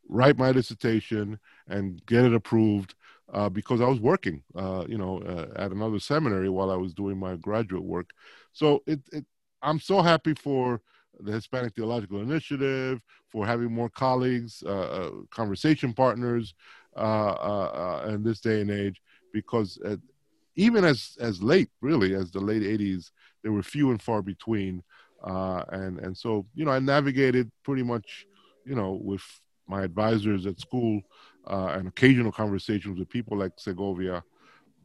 write 0.07 0.37
my 0.37 0.51
dissertation, 0.51 1.39
and 1.67 2.05
get 2.05 2.25
it 2.25 2.33
approved. 2.33 2.95
Uh, 3.31 3.47
because 3.47 3.79
I 3.79 3.85
was 3.85 3.99
working, 3.99 4.41
uh, 4.55 4.85
you 4.89 4.97
know, 4.97 5.19
uh, 5.19 5.45
at 5.55 5.71
another 5.71 5.99
seminary 5.99 6.49
while 6.49 6.71
I 6.71 6.75
was 6.75 6.95
doing 6.95 7.19
my 7.19 7.35
graduate 7.35 7.83
work. 7.83 8.09
So 8.53 8.81
it, 8.87 9.01
it 9.11 9.23
I'm 9.61 9.79
so 9.79 10.01
happy 10.01 10.33
for 10.33 10.81
the 11.19 11.31
Hispanic 11.31 11.75
Theological 11.75 12.21
Initiative, 12.21 13.01
for 13.29 13.45
having 13.45 13.71
more 13.71 13.89
colleagues, 13.89 14.63
uh, 14.65 14.69
uh, 14.69 15.11
conversation 15.31 15.93
partners 15.93 16.53
uh, 16.95 16.99
uh, 16.99 18.05
in 18.09 18.23
this 18.23 18.39
day 18.39 18.61
and 18.61 18.71
age, 18.71 19.01
because 19.33 19.79
even 20.55 20.83
as 20.83 21.17
as 21.19 21.41
late, 21.41 21.69
really, 21.81 22.15
as 22.15 22.31
the 22.31 22.39
late 22.39 22.63
'80s, 22.63 23.11
there 23.43 23.51
were 23.51 23.63
few 23.63 23.91
and 23.91 24.01
far 24.01 24.21
between, 24.21 24.83
and 25.23 25.99
and 25.99 26.17
so 26.17 26.45
you 26.55 26.65
know, 26.65 26.71
I 26.71 26.79
navigated 26.79 27.51
pretty 27.63 27.83
much, 27.83 28.25
you 28.65 28.75
know, 28.75 28.99
with 29.01 29.23
my 29.67 29.83
advisors 29.83 30.45
at 30.45 30.59
school 30.59 31.01
and 31.45 31.87
occasional 31.87 32.31
conversations 32.31 32.97
with 32.97 33.09
people 33.09 33.37
like 33.37 33.53
Segovia, 33.57 34.23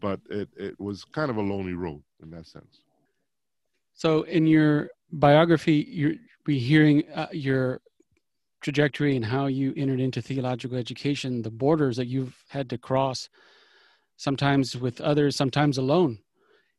but 0.01 0.21
it, 0.31 0.49
it 0.57 0.79
was 0.79 1.05
kind 1.05 1.31
of 1.31 1.39
a 1.39 1.43
lonely 1.43 1.73
road 1.75 2.03
in 2.23 2.31
that 2.31 2.47
sense. 2.47 2.83
So, 3.95 4.23
in 4.23 4.47
your 4.47 4.91
biography, 5.13 5.87
you're 5.89 6.15
we 6.47 6.59
hearing 6.59 7.05
uh, 7.15 7.27
your 7.33 7.81
trajectory 8.61 9.17
and 9.17 9.25
how 9.25 9.47
you 9.47 9.75
entered 9.77 10.01
into 10.01 10.23
theological 10.23 10.79
education, 10.79 11.43
the 11.43 11.51
borders 11.51 11.97
that 11.97 12.07
you've 12.07 12.43
had 12.49 12.71
to 12.71 12.79
cross, 12.79 13.29
sometimes 14.17 14.77
with 14.77 15.01
others, 15.01 15.37
sometimes 15.37 15.79
alone, 15.79 16.19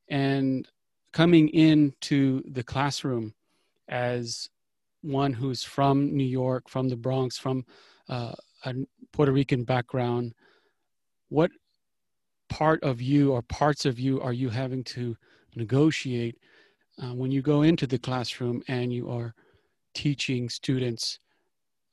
and 0.10 0.68
coming 1.14 1.48
into 1.50 2.42
the 2.52 2.64
classroom 2.64 3.34
as 3.88 4.50
one 5.02 5.34
who's 5.34 5.64
from 5.64 6.16
New 6.16 6.26
York, 6.26 6.68
from 6.68 6.90
the 6.90 6.96
Bronx, 6.96 7.38
from 7.38 7.64
uh, 8.10 8.34
a 8.66 8.74
Puerto 9.12 9.32
Rican 9.32 9.64
background, 9.64 10.34
what 11.30 11.52
part 12.50 12.84
of 12.84 13.02
you 13.02 13.32
or 13.32 13.42
parts 13.42 13.86
of 13.86 14.00
you 14.00 14.22
are 14.22 14.34
you 14.34 14.50
having 14.50 14.84
to 14.84 15.16
negotiate 15.56 16.38
uh, 17.02 17.14
when 17.14 17.32
you 17.32 17.42
go 17.42 17.62
into 17.62 17.86
the 17.86 18.00
classroom 18.00 18.64
and 18.68 18.92
you 18.92 19.10
are 19.10 19.34
teaching 19.96 20.50
students? 20.50 21.20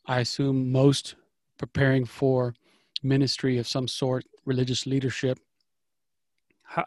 I 0.07 0.21
assume 0.21 0.71
most 0.71 1.15
preparing 1.59 2.05
for 2.05 2.55
ministry 3.03 3.59
of 3.59 3.67
some 3.67 3.89
sort, 3.89 4.25
religious 4.45 4.87
leadership. 4.87 5.39
How, 6.63 6.85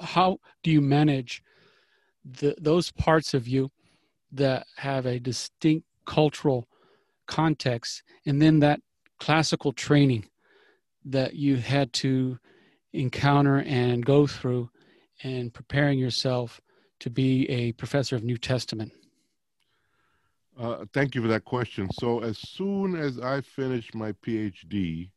how, 0.00 0.38
do 0.62 0.70
you 0.70 0.80
manage 0.80 1.42
the, 2.24 2.54
those 2.58 2.90
parts 2.90 3.34
of 3.34 3.46
you 3.46 3.70
that 4.32 4.66
have 4.76 5.06
a 5.06 5.18
distinct 5.18 5.86
cultural 6.04 6.68
context 7.26 8.02
and 8.26 8.40
then 8.40 8.58
that 8.60 8.80
classical 9.18 9.72
training 9.72 10.26
that 11.04 11.34
you 11.34 11.56
had 11.56 11.92
to 11.92 12.38
encounter 12.92 13.62
and 13.62 14.04
go 14.04 14.26
through 14.26 14.70
and 15.22 15.52
preparing 15.52 15.98
yourself 15.98 16.60
to 17.00 17.10
be 17.10 17.48
a 17.48 17.72
professor 17.72 18.16
of 18.16 18.24
New 18.24 18.36
Testament? 18.36 18.92
Uh, 20.58 20.84
thank 20.92 21.14
you 21.14 21.22
for 21.22 21.28
that 21.28 21.44
question. 21.44 21.88
So, 21.92 22.18
as 22.20 22.36
soon 22.36 22.96
as 22.96 23.20
I 23.20 23.40
finished 23.40 23.94
my 23.94 24.10
PhD, 24.12 25.10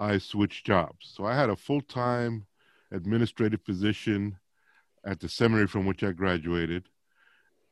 I 0.00 0.18
switched 0.18 0.66
jobs. 0.66 1.12
So, 1.14 1.24
I 1.24 1.34
had 1.36 1.48
a 1.48 1.54
full 1.54 1.80
time 1.80 2.46
administrative 2.90 3.64
position 3.64 4.36
at 5.06 5.20
the 5.20 5.28
seminary 5.28 5.68
from 5.68 5.86
which 5.86 6.02
I 6.02 6.10
graduated. 6.10 6.88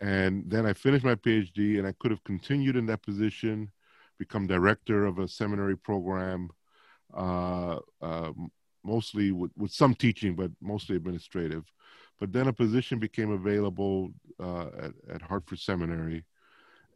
And 0.00 0.44
then 0.46 0.64
I 0.64 0.74
finished 0.74 1.04
my 1.04 1.16
PhD, 1.16 1.78
and 1.78 1.86
I 1.86 1.92
could 1.98 2.12
have 2.12 2.22
continued 2.22 2.76
in 2.76 2.86
that 2.86 3.02
position, 3.02 3.72
become 4.18 4.46
director 4.46 5.04
of 5.04 5.18
a 5.18 5.26
seminary 5.26 5.76
program, 5.76 6.50
uh, 7.14 7.78
uh, 8.00 8.32
mostly 8.84 9.32
with, 9.32 9.50
with 9.56 9.72
some 9.72 9.94
teaching, 9.94 10.36
but 10.36 10.52
mostly 10.60 10.94
administrative. 10.94 11.64
But 12.20 12.32
then 12.32 12.46
a 12.46 12.52
position 12.52 13.00
became 13.00 13.32
available 13.32 14.12
uh, 14.38 14.66
at, 14.78 14.92
at 15.14 15.22
Hartford 15.22 15.58
Seminary, 15.58 16.24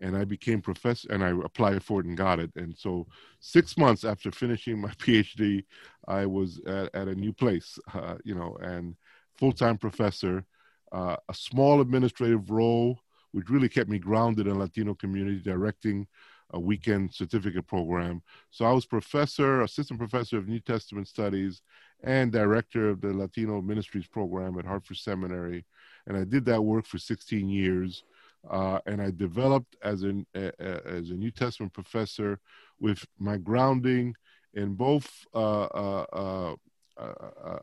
and 0.00 0.16
I 0.16 0.24
became 0.24 0.60
professor, 0.60 1.08
and 1.10 1.24
I 1.24 1.30
applied 1.30 1.82
for 1.82 2.00
it 2.00 2.06
and 2.06 2.16
got 2.16 2.38
it. 2.38 2.50
And 2.56 2.76
so, 2.76 3.06
six 3.40 3.76
months 3.76 4.04
after 4.04 4.30
finishing 4.30 4.80
my 4.80 4.90
PhD, 4.98 5.64
I 6.06 6.26
was 6.26 6.60
at, 6.66 6.94
at 6.94 7.08
a 7.08 7.14
new 7.14 7.32
place, 7.32 7.78
uh, 7.94 8.16
you 8.24 8.34
know, 8.34 8.56
and 8.60 8.96
full 9.38 9.52
time 9.52 9.78
professor 9.78 10.44
uh, 10.92 11.16
a 11.28 11.34
small 11.34 11.80
administrative 11.80 12.50
role, 12.50 12.98
which 13.32 13.50
really 13.50 13.68
kept 13.68 13.90
me 13.90 13.98
grounded 13.98 14.46
in 14.46 14.58
Latino 14.58 14.94
community, 14.94 15.40
directing 15.40 16.06
a 16.50 16.60
weekend 16.60 17.12
certificate 17.12 17.66
program. 17.66 18.22
So 18.50 18.64
I 18.64 18.72
was 18.72 18.86
professor, 18.86 19.62
assistant 19.62 19.98
professor 19.98 20.38
of 20.38 20.46
New 20.46 20.60
Testament 20.60 21.08
studies, 21.08 21.60
and 22.04 22.30
director 22.30 22.88
of 22.88 23.00
the 23.00 23.12
Latino 23.12 23.60
Ministries 23.60 24.06
program 24.06 24.58
at 24.58 24.64
Hartford 24.64 24.98
Seminary. 24.98 25.64
And 26.06 26.16
I 26.16 26.24
did 26.24 26.44
that 26.44 26.62
work 26.62 26.86
for 26.86 26.98
16 26.98 27.48
years. 27.48 28.04
Uh, 28.48 28.78
and 28.86 29.00
I 29.02 29.10
developed 29.10 29.76
as 29.82 30.02
an 30.02 30.26
as 30.34 31.10
a 31.10 31.14
New 31.14 31.30
Testament 31.30 31.72
professor 31.72 32.38
with 32.80 33.04
my 33.18 33.36
grounding 33.36 34.14
in 34.54 34.74
both 34.74 35.08
uh, 35.34 35.64
uh, 35.64 36.06
uh, 36.12 36.54
uh 36.98 37.60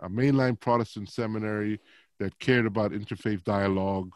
a 0.00 0.08
mainline 0.08 0.58
Protestant 0.58 1.08
seminary 1.10 1.80
that 2.18 2.38
cared 2.38 2.66
about 2.66 2.92
interfaith 2.92 3.42
dialogue. 3.44 4.12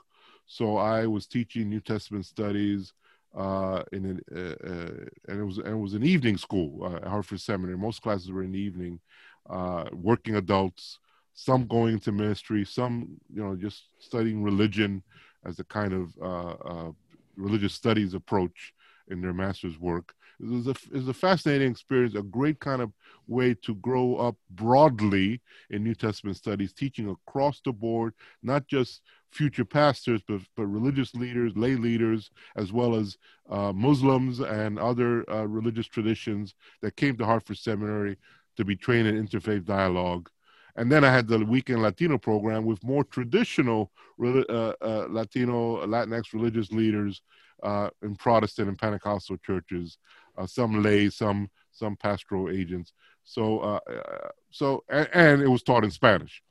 So 0.47 0.77
I 0.77 1.07
was 1.07 1.27
teaching 1.27 1.69
New 1.69 1.81
Testament 1.81 2.27
studies 2.27 2.93
uh, 3.37 3.83
in 3.93 4.05
an, 4.05 4.21
uh, 4.35 4.69
uh, 4.69 5.09
and 5.29 5.41
it 5.41 5.45
was 5.45 5.59
and 5.59 5.69
it 5.69 5.83
was 5.83 5.95
an 5.95 6.05
evening 6.05 6.37
school 6.37 6.85
uh, 6.85 6.97
at 6.97 7.05
Hartford 7.05 7.41
Seminary. 7.41 7.77
Most 7.77 8.03
classes 8.03 8.31
were 8.31 8.43
in 8.43 8.53
the 8.53 8.59
evening. 8.59 9.01
Uh, 9.49 9.85
working 9.93 10.37
adults, 10.37 10.99
some 11.35 11.67
going 11.67 11.95
into 11.95 12.13
ministry, 12.13 12.65
some 12.65 13.17
you 13.33 13.43
know 13.43 13.57
just 13.57 13.85
studying 13.99 14.43
religion 14.43 15.03
as 15.45 15.59
a 15.59 15.65
kind 15.65 15.93
of 15.93 16.13
uh, 16.23 16.91
religious 17.37 17.75
studies 17.75 18.15
approach 18.15 18.73
in 19.09 19.21
their 19.21 19.33
master's 19.33 19.79
work. 19.79 20.15
It 20.41 20.49
was, 20.49 20.67
a, 20.67 20.71
it 20.71 20.93
was 20.93 21.09
a 21.09 21.15
fascinating 21.15 21.71
experience, 21.71 22.15
a 22.15 22.23
great 22.23 22.59
kind 22.59 22.83
of 22.83 22.93
way 23.29 23.55
to 23.63 23.75
grow 23.77 24.17
up 24.17 24.37
broadly 24.51 25.41
in 25.71 25.85
New 25.85 25.95
Testament 25.95 26.37
studies, 26.37 26.73
teaching 26.73 27.09
across 27.09 27.61
the 27.65 27.73
board, 27.73 28.15
not 28.43 28.67
just 28.67 29.03
future 29.31 29.65
pastors, 29.65 30.23
but, 30.27 30.41
but 30.57 30.67
religious 30.67 31.15
leaders, 31.15 31.53
lay 31.57 31.77
leaders, 31.77 32.31
as 32.57 32.73
well 32.73 32.95
as 32.95 33.17
uh, 33.49 33.73
Muslims 33.73 34.41
and 34.41 34.79
other 34.79 35.29
uh, 35.31 35.47
religious 35.47 35.87
traditions 35.87 36.55
that 36.83 36.97
came 36.97 37.17
to 37.17 37.25
Hartford 37.25 37.59
Seminary 37.59 38.17
to 38.57 38.65
be 38.65 38.77
trained 38.77 39.07
in 39.07 39.27
interfaith 39.27 39.65
dialogue. 39.65 40.31
And 40.77 40.91
then 40.91 41.05
I 41.05 41.13
had 41.13 41.29
the 41.29 41.39
Weekend 41.39 41.83
Latino 41.83 42.19
program 42.19 42.65
with 42.65 42.83
more 42.83 43.05
traditional 43.05 43.93
uh, 44.23 44.73
uh, 44.81 45.07
Latino, 45.09 45.87
Latinx 45.87 46.33
religious 46.33 46.73
leaders 46.73 47.23
uh, 47.63 47.91
in 48.03 48.17
Protestant 48.17 48.69
and 48.69 48.79
Pentecostal 48.79 49.37
churches, 49.39 49.99
uh, 50.37 50.47
some 50.47 50.83
lay, 50.83 51.09
some 51.09 51.49
some 51.73 51.97
pastoral 51.97 52.51
agents. 52.51 52.93
So 53.25 53.61
uh, 53.61 53.81
uh, 53.91 54.29
so 54.51 54.85
and, 54.89 55.09
and, 55.13 55.43
it 55.43 55.49
was 55.49 55.63
taught 55.63 55.85
in 55.85 55.91
Spanish. 55.91 56.43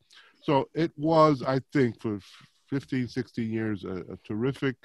So 0.42 0.70
it 0.74 0.92
was, 0.98 1.42
I 1.42 1.62
think, 1.72 2.02
for 2.02 2.20
15, 2.70 3.08
16 3.08 3.50
years, 3.50 3.86
a, 3.86 4.04
a 4.12 4.18
terrific 4.26 4.76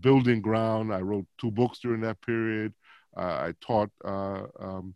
building 0.00 0.40
ground. 0.40 0.94
I 0.94 1.00
wrote 1.00 1.26
two 1.38 1.50
books 1.50 1.80
during 1.80 2.00
that 2.02 2.22
period. 2.22 2.72
I 3.14 3.52
taught 3.60 3.90
um, 4.04 4.94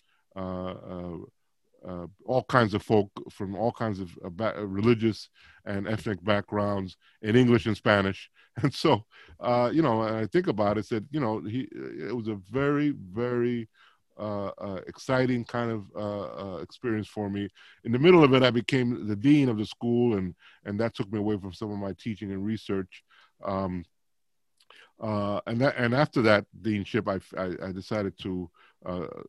uh, 1.86 2.06
all 2.24 2.42
kinds 2.44 2.74
of 2.74 2.82
folk 2.82 3.10
from 3.30 3.54
all 3.54 3.70
kinds 3.70 4.00
of 4.00 4.10
uh, 4.24 4.28
ba- 4.28 4.58
uh, 4.58 4.66
religious 4.66 5.28
and 5.66 5.86
ethnic 5.86 6.22
backgrounds 6.24 6.96
in 7.22 7.36
English 7.36 7.66
and 7.66 7.76
Spanish. 7.76 8.30
And 8.62 8.72
so, 8.72 9.04
uh, 9.38 9.70
you 9.70 9.82
know, 9.82 10.00
I 10.00 10.24
think 10.24 10.46
about 10.46 10.78
it, 10.78 10.86
said, 10.86 11.06
you 11.10 11.20
know, 11.20 11.42
he, 11.42 11.68
it 11.70 12.16
was 12.16 12.26
a 12.26 12.36
very, 12.50 12.94
very 13.12 13.68
uh, 14.18 14.46
uh, 14.46 14.80
exciting 14.86 15.44
kind 15.44 15.70
of 15.70 16.62
experience 16.62 17.06
for 17.06 17.28
me. 17.28 17.50
In 17.84 17.92
the 17.92 17.98
middle 17.98 18.24
of 18.24 18.32
it, 18.32 18.42
I 18.42 18.50
became 18.50 19.06
the 19.06 19.14
dean 19.14 19.50
of 19.50 19.58
the 19.58 19.66
school, 19.66 20.16
and 20.16 20.34
and 20.64 20.80
that 20.80 20.94
took 20.94 21.12
me 21.12 21.18
away 21.18 21.36
from 21.36 21.52
some 21.52 21.70
of 21.70 21.76
my 21.76 21.92
teaching 22.00 22.32
and 22.32 22.46
research. 22.46 23.04
Um, 23.44 23.84
and 25.02 25.60
that, 25.60 25.74
and 25.76 25.94
after 25.94 26.22
that 26.22 26.46
deanship, 26.62 27.06
I, 27.12 27.18
I, 27.38 27.68
I 27.68 27.72
decided 27.72 28.14
to 28.22 28.50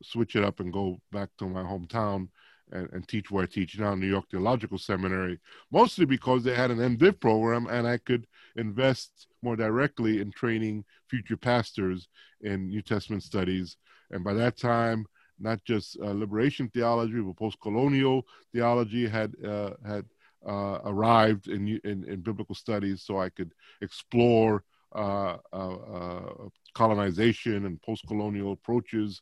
switch 0.04 0.38
it 0.38 0.46
up 0.46 0.62
and 0.62 0.72
go 0.72 1.02
back 1.12 1.28
to 1.40 1.50
my 1.50 1.64
hometown 1.64 2.30
and, 2.72 2.90
and, 2.92 3.08
teach 3.08 3.32
where 3.32 3.44
I 3.44 3.48
teach 3.48 3.80
now, 3.80 3.96
New 3.96 4.08
York 4.08 4.26
Theological 4.30 4.78
Seminary, 4.78 5.40
mostly 5.72 6.06
because 6.06 6.44
they 6.44 6.54
had 6.54 6.72
an 6.72 6.80
MDiv 6.80 7.20
program 7.20 7.68
and 7.68 7.88
I 7.88 7.98
could 7.98 8.28
invest 8.56 9.28
more 9.42 9.56
directly 9.56 10.22
in 10.22 10.32
training 10.32 10.84
future 11.08 11.38
pastors 11.38 12.10
in 12.42 12.68
New 12.68 12.82
Testament 12.82 13.24
studies. 13.24 13.78
And 14.12 14.24
by 14.24 14.34
that 14.34 14.58
time, 14.58 15.06
not 15.40 15.64
just 15.64 15.98
uh, 16.02 16.12
liberation 16.12 16.70
theology, 16.70 17.22
but 17.22 17.38
post-colonial 17.38 18.26
theology 18.52 19.08
had 19.08 19.34
uh, 19.46 19.72
had 19.86 20.06
uh, 20.46 20.80
arrived 20.86 21.48
in, 21.48 21.80
in, 21.84 22.04
in 22.06 22.22
biblical 22.22 22.56
studies, 22.56 23.04
so 23.04 23.20
I 23.20 23.30
could 23.30 23.54
explore 23.82 24.64
uh, 24.96 25.38
uh, 25.52 25.76
uh, 25.76 26.34
colonization 26.74 27.66
and 27.66 27.82
post-colonial 27.82 28.54
approaches 28.54 29.22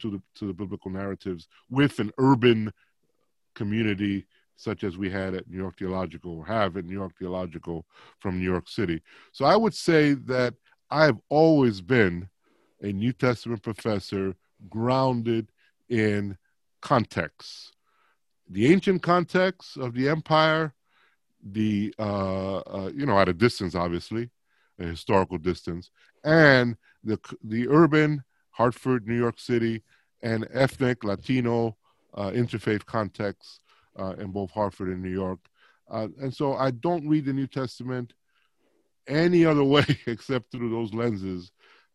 to 0.00 0.10
the 0.10 0.22
to 0.36 0.46
the 0.46 0.52
biblical 0.52 0.90
narratives 0.90 1.48
with 1.70 1.98
an 1.98 2.12
urban 2.18 2.72
community 3.54 4.26
such 4.56 4.84
as 4.84 4.96
we 4.96 5.10
had 5.10 5.34
at 5.34 5.48
New 5.48 5.58
York 5.58 5.78
Theological 5.78 6.38
or 6.38 6.46
have 6.46 6.76
at 6.76 6.84
New 6.84 6.94
York 6.94 7.12
Theological 7.18 7.84
from 8.18 8.38
New 8.38 8.44
York 8.44 8.68
City. 8.68 9.02
So 9.32 9.44
I 9.44 9.56
would 9.56 9.74
say 9.74 10.14
that 10.14 10.54
I've 10.90 11.18
always 11.28 11.80
been 11.80 12.28
a 12.82 12.92
New 12.92 13.12
Testament 13.12 13.62
professor 13.62 14.34
grounded 14.68 15.50
in 15.88 16.36
context. 16.80 17.72
The 18.48 18.72
ancient 18.72 19.02
context 19.02 19.76
of 19.76 19.94
the 19.94 20.08
empire, 20.08 20.74
the 21.42 21.94
uh, 21.98 22.58
uh, 22.58 22.90
you 22.94 23.06
know 23.06 23.18
at 23.18 23.28
a 23.28 23.34
distance, 23.34 23.74
obviously, 23.74 24.30
a 24.78 24.84
historical 24.84 25.38
distance, 25.38 25.90
and 26.24 26.76
the 27.02 27.18
the 27.42 27.68
urban 27.68 28.24
Hartford, 28.56 29.06
New 29.06 29.18
York 29.18 29.38
City, 29.38 29.82
and 30.22 30.48
ethnic, 30.52 31.04
Latino, 31.04 31.76
uh, 32.14 32.30
interfaith 32.30 32.86
contexts 32.86 33.60
uh, 33.98 34.14
in 34.18 34.32
both 34.32 34.50
Hartford 34.50 34.88
and 34.88 35.02
New 35.02 35.10
York. 35.10 35.40
Uh, 35.90 36.08
and 36.20 36.34
so 36.34 36.54
I 36.54 36.70
don't 36.70 37.06
read 37.06 37.26
the 37.26 37.34
New 37.34 37.46
Testament 37.46 38.14
any 39.06 39.44
other 39.44 39.64
way 39.74 39.84
except 40.06 40.50
through 40.50 40.70
those 40.70 40.94
lenses. 40.94 41.52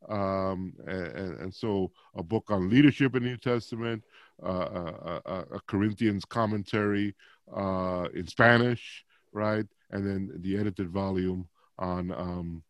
Um, 0.08 0.74
and, 0.88 1.39
and, 1.39 1.54
so 1.54 1.91
a 2.15 2.24
book 2.24 2.45
on 2.50 2.69
leadership 2.69 3.15
in 3.15 3.21
the 3.21 3.30
New 3.30 3.38
Testament, 3.38 4.04
uh, 4.43 4.50
a, 4.50 5.21
a, 5.26 5.39
a, 5.54 5.60
Corinthians 5.67 6.26
commentary 6.26 7.13
uh, 7.56 8.08
in 8.15 8.26
Spanish, 8.26 9.06
right? 9.32 9.65
And 9.91 10.08
then 10.08 10.32
the 10.39 10.58
edited 10.58 10.89
volume 10.89 11.47
on 11.78 12.12
um, 12.12 12.63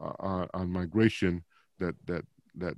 uh, 0.00 0.46
on 0.52 0.68
migration 0.68 1.44
that 1.78 1.94
that 2.06 2.24
that 2.56 2.74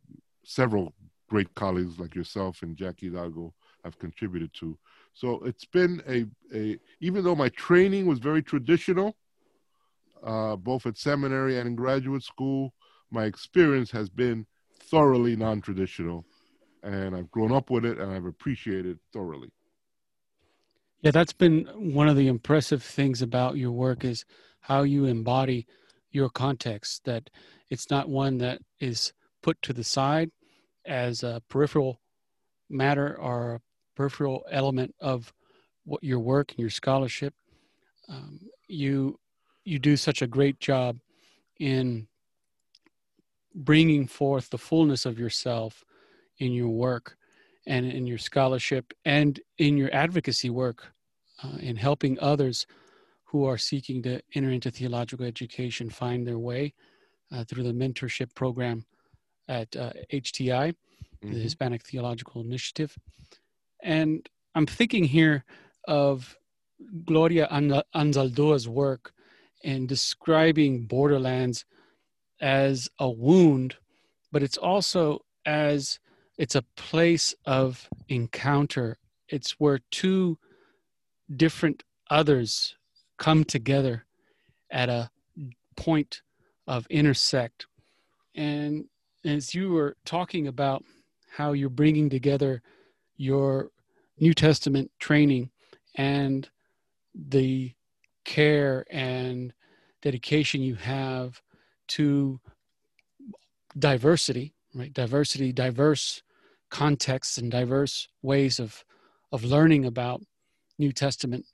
several 0.46 0.94
great 1.28 1.52
colleagues 1.54 1.98
like 1.98 2.14
yourself 2.14 2.62
and 2.62 2.76
Jackie 2.76 3.06
Hidalgo 3.06 3.52
have 3.84 3.98
contributed 3.98 4.52
to. 4.54 4.78
So 5.12 5.42
it's 5.44 5.64
been 5.64 6.02
a, 6.08 6.24
a 6.56 6.78
even 7.00 7.24
though 7.24 7.34
my 7.34 7.48
training 7.50 8.06
was 8.06 8.20
very 8.20 8.42
traditional, 8.42 9.16
uh, 10.22 10.56
both 10.56 10.86
at 10.86 10.96
seminary 10.96 11.58
and 11.58 11.66
in 11.68 11.74
graduate 11.74 12.22
school, 12.22 12.72
my 13.10 13.24
experience 13.24 13.90
has 13.90 14.08
been 14.08 14.46
thoroughly 14.78 15.36
non-traditional, 15.36 16.24
and 16.82 17.14
I've 17.16 17.30
grown 17.30 17.52
up 17.52 17.70
with 17.70 17.84
it 17.84 17.98
and 17.98 18.12
I've 18.12 18.24
appreciated 18.24 18.86
it 18.86 18.98
thoroughly. 19.12 19.50
Yeah, 21.02 21.10
that's 21.10 21.32
been 21.32 21.66
one 21.74 22.08
of 22.08 22.16
the 22.16 22.28
impressive 22.28 22.82
things 22.82 23.20
about 23.20 23.56
your 23.56 23.72
work 23.72 24.04
is 24.04 24.24
how 24.60 24.82
you 24.82 25.04
embody 25.04 25.66
your 26.10 26.28
context. 26.30 27.04
That 27.04 27.30
it's 27.68 27.90
not 27.90 28.08
one 28.08 28.38
that 28.38 28.60
is 28.80 29.12
put 29.42 29.60
to 29.62 29.72
the 29.72 29.84
side 29.84 30.30
as 30.86 31.22
a 31.22 31.42
peripheral 31.48 32.00
matter 32.68 33.18
or 33.18 33.54
a 33.54 33.60
peripheral 33.94 34.44
element 34.50 34.94
of 35.00 35.32
what 35.84 36.02
your 36.02 36.20
work 36.20 36.50
and 36.50 36.58
your 36.58 36.70
scholarship. 36.70 37.34
Um, 38.08 38.40
you 38.68 39.18
you 39.64 39.78
do 39.78 39.96
such 39.96 40.22
a 40.22 40.26
great 40.26 40.60
job 40.60 40.98
in 41.58 42.06
bringing 43.54 44.06
forth 44.06 44.50
the 44.50 44.58
fullness 44.58 45.06
of 45.06 45.18
yourself 45.18 45.84
in 46.38 46.52
your 46.52 46.68
work 46.68 47.16
and 47.66 47.86
in 47.86 48.06
your 48.06 48.18
scholarship 48.18 48.92
and 49.04 49.40
in 49.58 49.76
your 49.76 49.92
advocacy 49.92 50.50
work 50.50 50.92
uh, 51.42 51.56
in 51.58 51.74
helping 51.74 52.18
others 52.20 52.66
who 53.24 53.44
are 53.44 53.58
seeking 53.58 54.02
to 54.02 54.20
enter 54.34 54.50
into 54.50 54.70
theological 54.70 55.26
education 55.26 55.90
find 55.90 56.26
their 56.26 56.38
way 56.38 56.72
uh, 57.32 57.42
through 57.44 57.64
the 57.64 57.72
mentorship 57.72 58.32
program 58.34 58.84
at 59.48 59.74
uh, 59.76 59.92
HTI, 60.12 60.74
mm-hmm. 60.74 61.32
the 61.32 61.38
Hispanic 61.38 61.84
Theological 61.84 62.40
Initiative. 62.40 62.96
And 63.82 64.28
I'm 64.54 64.66
thinking 64.66 65.04
here 65.04 65.44
of 65.86 66.36
Gloria 67.04 67.48
Anzaldua's 67.50 68.68
work 68.68 69.12
in 69.62 69.86
describing 69.86 70.86
borderlands 70.86 71.64
as 72.40 72.88
a 72.98 73.08
wound, 73.08 73.76
but 74.32 74.42
it's 74.42 74.58
also 74.58 75.20
as 75.44 75.98
it's 76.38 76.54
a 76.54 76.64
place 76.76 77.34
of 77.46 77.88
encounter. 78.08 78.98
It's 79.28 79.52
where 79.52 79.80
two 79.90 80.38
different 81.34 81.82
others 82.10 82.76
come 83.18 83.44
together 83.44 84.04
at 84.70 84.88
a 84.88 85.10
point 85.76 86.22
of 86.66 86.86
intersect. 86.88 87.66
And 88.34 88.84
as 89.26 89.54
you 89.54 89.70
were 89.70 89.96
talking 90.04 90.46
about 90.46 90.84
how 91.30 91.52
you're 91.52 91.68
bringing 91.68 92.08
together 92.08 92.62
your 93.16 93.70
New 94.18 94.34
Testament 94.34 94.90
training 94.98 95.50
and 95.96 96.48
the 97.14 97.72
care 98.24 98.84
and 98.90 99.52
dedication 100.02 100.60
you 100.62 100.74
have 100.74 101.40
to 101.88 102.40
diversity, 103.78 104.54
right? 104.74 104.92
Diversity, 104.92 105.52
diverse 105.52 106.22
contexts 106.70 107.38
and 107.38 107.50
diverse 107.50 108.08
ways 108.22 108.58
of 108.58 108.84
of 109.32 109.44
learning 109.44 109.84
about 109.84 110.22
New 110.78 110.92
Testament 110.92 111.44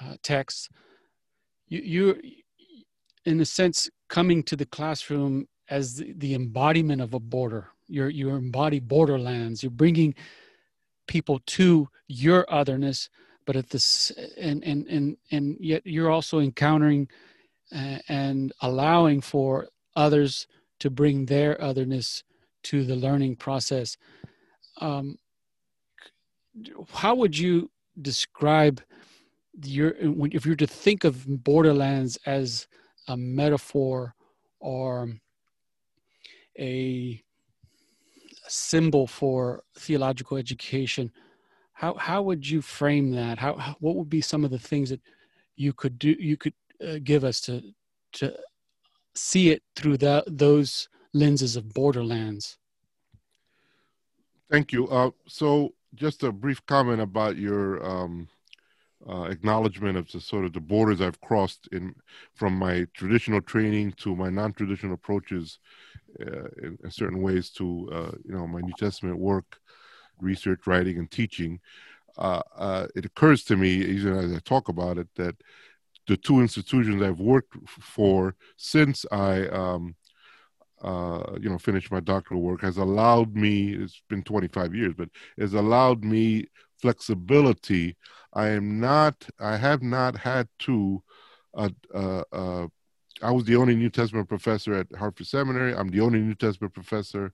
uh, 0.00 0.16
texts. 0.22 0.68
You, 1.68 1.80
you, 1.80 2.20
in 3.24 3.40
a 3.40 3.44
sense, 3.44 3.88
coming 4.08 4.42
to 4.44 4.56
the 4.56 4.66
classroom 4.66 5.46
as 5.70 5.96
the, 5.96 6.34
embodiment 6.34 7.00
of 7.00 7.14
a 7.14 7.20
border. 7.20 7.68
You're 7.88 8.10
you 8.10 8.30
embody 8.30 8.80
borderlands. 8.80 9.62
You're 9.62 9.70
bringing 9.70 10.14
people 11.06 11.40
to 11.46 11.88
your 12.06 12.44
otherness, 12.48 13.08
but 13.46 13.56
at 13.56 13.70
this 13.70 14.12
and 14.36 14.62
and 14.64 14.86
and 14.86 15.16
and 15.30 15.56
yet 15.60 15.82
you're 15.86 16.10
also 16.10 16.38
encountering 16.40 17.08
and 18.08 18.52
allowing 18.62 19.20
for 19.20 19.68
others 19.96 20.46
to 20.80 20.90
bring 20.90 21.26
their 21.26 21.60
otherness 21.62 22.22
to 22.64 22.84
the 22.84 22.96
learning 22.96 23.36
process. 23.36 23.96
Um, 24.80 25.18
how 26.92 27.14
would 27.14 27.36
you 27.36 27.70
describe 28.00 28.80
your 29.64 29.94
if 29.98 30.46
you 30.46 30.52
were 30.52 30.56
to 30.56 30.66
think 30.66 31.04
of 31.04 31.24
borderlands 31.42 32.18
as 32.26 32.68
a 33.08 33.16
metaphor 33.16 34.14
or 34.60 35.08
a 36.58 37.22
symbol 38.46 39.06
for 39.06 39.62
theological 39.76 40.36
education. 40.36 41.10
How 41.72 41.94
how 41.94 42.22
would 42.22 42.48
you 42.48 42.60
frame 42.62 43.10
that? 43.12 43.38
How, 43.38 43.54
how, 43.56 43.76
what 43.80 43.96
would 43.96 44.10
be 44.10 44.20
some 44.20 44.44
of 44.44 44.50
the 44.50 44.58
things 44.58 44.90
that 44.90 45.00
you 45.56 45.72
could 45.72 45.98
do 45.98 46.16
you 46.18 46.36
could 46.36 46.54
uh, 46.86 46.98
give 47.02 47.24
us 47.24 47.40
to 47.42 47.62
to 48.12 48.34
see 49.14 49.50
it 49.50 49.62
through 49.76 49.98
that 49.98 50.24
those 50.26 50.88
lenses 51.12 51.56
of 51.56 51.72
borderlands? 51.74 52.58
Thank 54.50 54.72
you. 54.72 54.88
Uh, 54.88 55.10
so 55.26 55.74
just 55.94 56.22
a 56.22 56.32
brief 56.32 56.64
comment 56.66 57.00
about 57.00 57.36
your 57.36 57.84
um, 57.84 58.28
uh, 59.08 59.24
acknowledgement 59.24 59.96
of 59.96 60.10
the 60.10 60.20
sort 60.20 60.44
of 60.44 60.52
the 60.52 60.60
borders 60.60 61.00
I've 61.00 61.20
crossed 61.20 61.68
in 61.72 61.94
from 62.34 62.54
my 62.54 62.86
traditional 62.94 63.40
training 63.40 63.92
to 63.98 64.16
my 64.16 64.30
non-traditional 64.30 64.94
approaches 64.94 65.58
in, 66.20 66.78
in, 66.82 66.90
certain 66.90 67.22
ways 67.22 67.50
to 67.50 67.88
uh, 67.92 68.12
you 68.24 68.34
know 68.34 68.46
my 68.46 68.60
New 68.60 68.72
Testament 68.78 69.18
work, 69.18 69.58
research, 70.20 70.66
writing, 70.66 70.98
and 70.98 71.10
teaching. 71.10 71.60
Uh, 72.16 72.42
uh, 72.56 72.86
it 72.96 73.04
occurs 73.04 73.44
to 73.44 73.56
me, 73.56 73.70
even 73.70 74.16
as 74.16 74.32
I 74.32 74.38
talk 74.40 74.68
about 74.68 74.98
it, 74.98 75.08
that 75.14 75.36
the 76.08 76.16
two 76.16 76.40
institutions 76.40 77.02
I've 77.02 77.20
worked 77.20 77.54
for 77.68 78.34
since 78.56 79.04
I 79.12 79.46
um, 79.48 79.94
uh, 80.82 81.36
you 81.40 81.48
know, 81.48 81.58
finished 81.58 81.90
my 81.90 82.00
doctoral 82.00 82.40
work 82.40 82.62
has 82.62 82.76
allowed 82.76 83.34
me, 83.34 83.74
it's 83.74 84.02
been 84.08 84.22
25 84.22 84.74
years, 84.74 84.94
but 84.96 85.08
has 85.38 85.54
allowed 85.54 86.04
me 86.04 86.46
flexibility. 86.80 87.96
I 88.34 88.48
am 88.48 88.78
not, 88.78 89.28
I 89.40 89.56
have 89.56 89.82
not 89.82 90.16
had 90.16 90.48
to, 90.60 91.02
uh, 91.54 91.70
uh, 91.92 92.22
uh, 92.32 92.66
I 93.22 93.30
was 93.30 93.44
the 93.44 93.56
only 93.56 93.74
New 93.74 93.90
Testament 93.90 94.28
professor 94.28 94.74
at 94.74 94.86
Hartford 94.96 95.26
Seminary. 95.26 95.74
I'm 95.74 95.88
the 95.88 96.00
only 96.00 96.20
New 96.20 96.34
Testament 96.34 96.72
professor 96.72 97.32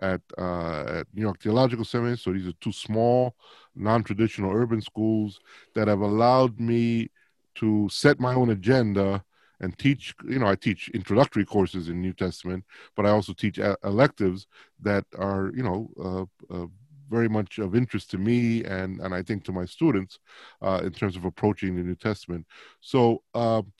at, 0.00 0.20
uh, 0.38 1.00
at 1.00 1.06
New 1.14 1.22
York 1.22 1.40
Theological 1.40 1.84
Seminary. 1.84 2.16
So 2.16 2.32
these 2.32 2.46
are 2.46 2.52
two 2.60 2.72
small, 2.72 3.36
non 3.74 4.02
traditional 4.02 4.52
urban 4.52 4.80
schools 4.80 5.40
that 5.74 5.88
have 5.88 6.00
allowed 6.00 6.58
me 6.58 7.10
to 7.56 7.88
set 7.90 8.20
my 8.20 8.34
own 8.34 8.50
agenda 8.50 9.24
and 9.60 9.78
teach 9.78 10.14
you 10.28 10.38
know 10.38 10.46
i 10.46 10.54
teach 10.54 10.90
introductory 10.90 11.44
courses 11.44 11.88
in 11.88 12.00
new 12.00 12.12
testament 12.12 12.62
but 12.94 13.06
i 13.06 13.10
also 13.10 13.32
teach 13.32 13.58
electives 13.84 14.46
that 14.80 15.04
are 15.18 15.50
you 15.54 15.62
know 15.62 15.88
uh, 15.98 16.54
uh, 16.54 16.66
very 17.08 17.28
much 17.28 17.58
of 17.58 17.74
interest 17.74 18.10
to 18.10 18.18
me 18.18 18.64
and 18.64 19.00
and 19.00 19.14
i 19.14 19.22
think 19.22 19.44
to 19.44 19.52
my 19.52 19.64
students 19.64 20.18
uh, 20.62 20.80
in 20.84 20.92
terms 20.92 21.16
of 21.16 21.24
approaching 21.24 21.74
the 21.74 21.82
new 21.82 21.94
testament 21.94 22.44
so 22.80 23.22
um, 23.34 23.72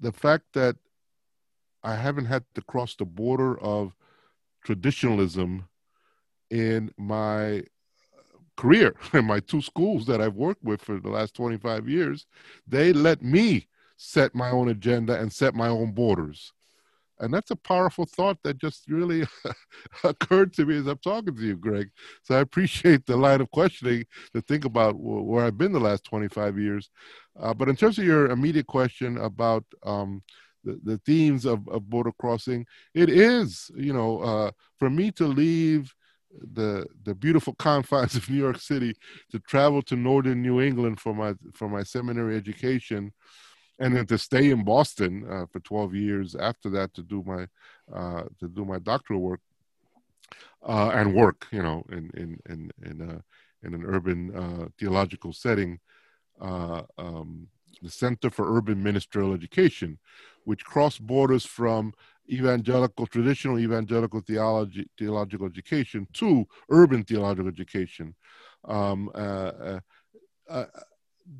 the 0.00 0.12
fact 0.12 0.44
that 0.52 0.76
i 1.82 1.94
haven't 1.94 2.26
had 2.26 2.44
to 2.54 2.62
cross 2.62 2.94
the 2.96 3.04
border 3.04 3.58
of 3.60 3.94
traditionalism 4.64 5.68
in 6.50 6.90
my 6.96 7.62
career 8.56 8.94
in 9.12 9.24
my 9.24 9.40
two 9.40 9.60
schools 9.60 10.06
that 10.06 10.20
I've 10.20 10.34
worked 10.34 10.62
with 10.62 10.80
for 10.82 11.00
the 11.00 11.10
last 11.10 11.34
25 11.34 11.88
years, 11.88 12.26
they 12.66 12.92
let 12.92 13.22
me 13.22 13.68
set 13.96 14.34
my 14.34 14.50
own 14.50 14.68
agenda 14.68 15.18
and 15.18 15.32
set 15.32 15.54
my 15.54 15.68
own 15.68 15.92
borders. 15.92 16.52
And 17.20 17.32
that's 17.32 17.50
a 17.50 17.56
powerful 17.56 18.06
thought 18.06 18.38
that 18.42 18.58
just 18.58 18.88
really 18.88 19.24
occurred 20.04 20.52
to 20.54 20.66
me 20.66 20.78
as 20.78 20.86
I'm 20.86 20.98
talking 20.98 21.34
to 21.34 21.42
you, 21.42 21.56
Greg. 21.56 21.90
So 22.22 22.36
I 22.36 22.40
appreciate 22.40 23.06
the 23.06 23.16
line 23.16 23.40
of 23.40 23.50
questioning 23.50 24.04
to 24.34 24.40
think 24.40 24.64
about 24.64 24.96
where 24.98 25.44
I've 25.44 25.58
been 25.58 25.72
the 25.72 25.80
last 25.80 26.04
25 26.04 26.58
years. 26.58 26.90
Uh, 27.38 27.54
but 27.54 27.68
in 27.68 27.76
terms 27.76 27.98
of 27.98 28.04
your 28.04 28.26
immediate 28.26 28.66
question 28.66 29.18
about 29.18 29.64
um, 29.84 30.22
the, 30.64 30.80
the 30.82 30.98
themes 30.98 31.44
of, 31.44 31.66
of 31.68 31.88
border 31.88 32.12
crossing. 32.18 32.66
It 32.94 33.10
is, 33.10 33.70
you 33.76 33.92
know, 33.92 34.18
uh, 34.20 34.50
for 34.78 34.90
me 34.90 35.10
to 35.12 35.26
leave 35.26 35.94
the 36.52 36.86
the 37.04 37.14
beautiful 37.14 37.54
confines 37.58 38.16
of 38.16 38.28
New 38.28 38.38
York 38.38 38.60
City 38.60 38.94
to 39.30 39.38
travel 39.40 39.82
to 39.82 39.96
northern 39.96 40.42
New 40.42 40.60
England 40.60 41.00
for 41.00 41.14
my 41.14 41.34
for 41.54 41.68
my 41.68 41.82
seminary 41.82 42.36
education, 42.36 43.12
and 43.78 43.96
then 43.96 44.06
to 44.06 44.18
stay 44.18 44.50
in 44.50 44.64
Boston 44.64 45.26
uh, 45.28 45.46
for 45.52 45.60
12 45.60 45.94
years 45.94 46.34
after 46.34 46.70
that 46.70 46.94
to 46.94 47.02
do 47.02 47.22
my 47.26 47.46
uh, 47.92 48.24
to 48.40 48.48
do 48.48 48.64
my 48.64 48.78
doctoral 48.78 49.20
work 49.20 49.40
uh, 50.66 50.90
and 50.94 51.14
work, 51.14 51.46
you 51.50 51.62
know, 51.62 51.84
in 51.90 52.10
in 52.14 52.38
in 52.48 52.70
in, 52.84 53.10
uh, 53.10 53.20
in 53.62 53.74
an 53.74 53.84
urban 53.84 54.34
uh, 54.34 54.68
theological 54.78 55.32
setting. 55.32 55.78
Uh, 56.40 56.82
um, 56.98 57.48
the 57.82 57.90
Center 57.90 58.30
for 58.30 58.56
Urban 58.56 58.82
Ministerial 58.82 59.34
Education, 59.34 59.98
which 60.44 60.64
crossed 60.64 61.04
borders 61.04 61.44
from 61.44 61.92
evangelical, 62.30 63.06
traditional 63.06 63.58
evangelical 63.58 64.20
theology, 64.20 64.88
theological 64.96 65.46
education 65.46 66.06
to 66.14 66.46
urban 66.70 67.04
theological 67.04 67.48
education. 67.48 68.14
Um, 68.64 69.10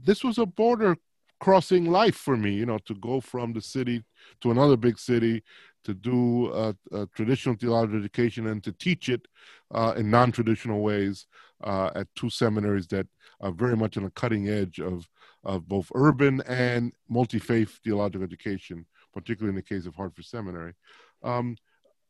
this 0.05 0.25
was 0.25 0.38
a 0.38 0.47
border 0.47 0.97
crossing 1.40 1.90
life 1.90 2.16
for 2.16 2.37
me, 2.37 2.53
you 2.53 2.66
know, 2.66 2.79
to 2.87 2.94
go 2.94 3.20
from 3.20 3.53
the 3.53 3.61
city 3.61 4.05
to 4.40 4.51
another 4.51 4.77
big 4.77 4.99
city, 4.99 5.42
to 5.85 5.94
do 5.94 6.51
a 6.53 6.75
traditional 7.14 7.55
theological 7.55 7.99
education 7.99 8.47
and 8.47 8.64
to 8.64 8.73
teach 8.73 9.09
it 9.09 9.27
uh, 9.73 9.92
in 9.97 10.11
non-traditional 10.11 10.81
ways 10.81 11.27
uh, 11.62 11.90
at 11.94 12.07
two 12.16 12.31
seminaries 12.31 12.87
that 12.87 13.07
are 13.40 13.53
very 13.53 13.77
much 13.77 13.97
on 13.97 14.05
the 14.05 14.11
cutting 14.11 14.49
edge 14.49 14.79
of, 14.79 15.07
of 15.44 15.68
both 15.68 15.92
urban 15.94 16.40
and 16.49 16.92
multi-faith 17.09 17.81
theological 17.85 18.25
education 18.25 18.87
particularly 19.14 19.51
in 19.51 19.57
the 19.57 19.62
case 19.62 19.87
of 19.87 19.94
Hartford 19.94 20.27
Seminary. 20.27 20.75
Um, 21.23 21.57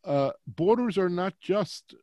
uh, 0.04 0.30
borders 0.46 0.98
are 0.98 1.08
not 1.08 1.34
just 1.40 1.94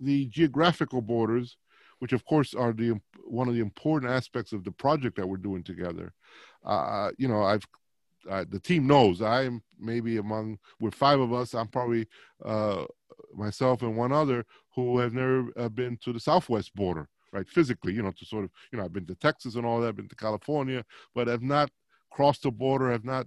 the 0.00 0.26
geographical 0.26 1.02
borders, 1.02 1.58
which 2.00 2.12
of 2.12 2.24
course 2.24 2.54
are 2.54 2.72
the 2.72 2.98
one 3.24 3.48
of 3.48 3.54
the 3.54 3.60
important 3.60 4.10
aspects 4.10 4.52
of 4.52 4.64
the 4.64 4.72
project 4.72 5.16
that 5.16 5.28
we're 5.28 5.36
doing 5.36 5.62
together. 5.62 6.12
You 7.18 7.28
know, 7.28 7.42
I've 7.42 7.66
uh, 8.28 8.44
the 8.48 8.60
team 8.60 8.86
knows 8.86 9.22
I'm 9.22 9.62
maybe 9.78 10.18
among 10.18 10.58
we're 10.80 10.90
five 10.90 11.20
of 11.20 11.32
us. 11.32 11.54
I'm 11.54 11.68
probably 11.68 12.06
uh, 12.44 12.84
myself 13.34 13.82
and 13.82 13.96
one 13.96 14.12
other 14.12 14.44
who 14.74 14.98
have 14.98 15.12
never 15.14 15.46
uh, 15.56 15.68
been 15.68 15.96
to 15.98 16.12
the 16.12 16.20
southwest 16.20 16.74
border, 16.74 17.08
right? 17.32 17.48
Physically, 17.48 17.92
you 17.92 18.02
know, 18.02 18.12
to 18.12 18.24
sort 18.24 18.44
of 18.44 18.50
you 18.72 18.78
know 18.78 18.84
I've 18.84 18.92
been 18.92 19.06
to 19.06 19.14
Texas 19.14 19.54
and 19.54 19.64
all 19.64 19.80
that, 19.80 19.88
I've 19.88 19.96
been 19.96 20.08
to 20.08 20.16
California, 20.16 20.84
but 21.14 21.28
have 21.28 21.42
not 21.42 21.70
crossed 22.10 22.42
the 22.42 22.50
border, 22.50 22.90
have 22.90 23.04
not 23.04 23.26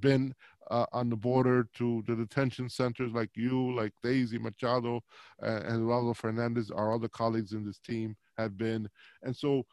been 0.00 0.34
uh, 0.70 0.86
on 0.92 1.10
the 1.10 1.16
border 1.16 1.68
to 1.74 2.02
the 2.06 2.16
detention 2.16 2.68
centers 2.68 3.12
like 3.12 3.30
you, 3.34 3.74
like 3.76 3.92
Daisy 4.02 4.38
Machado 4.38 5.02
uh, 5.42 5.60
and 5.66 5.82
Eduardo 5.82 6.14
Fernandez, 6.14 6.70
our 6.70 6.92
other 6.92 7.08
colleagues 7.08 7.52
in 7.52 7.64
this 7.64 7.78
team 7.78 8.16
have 8.38 8.56
been. 8.56 8.88
And 9.22 9.36
so 9.36 9.64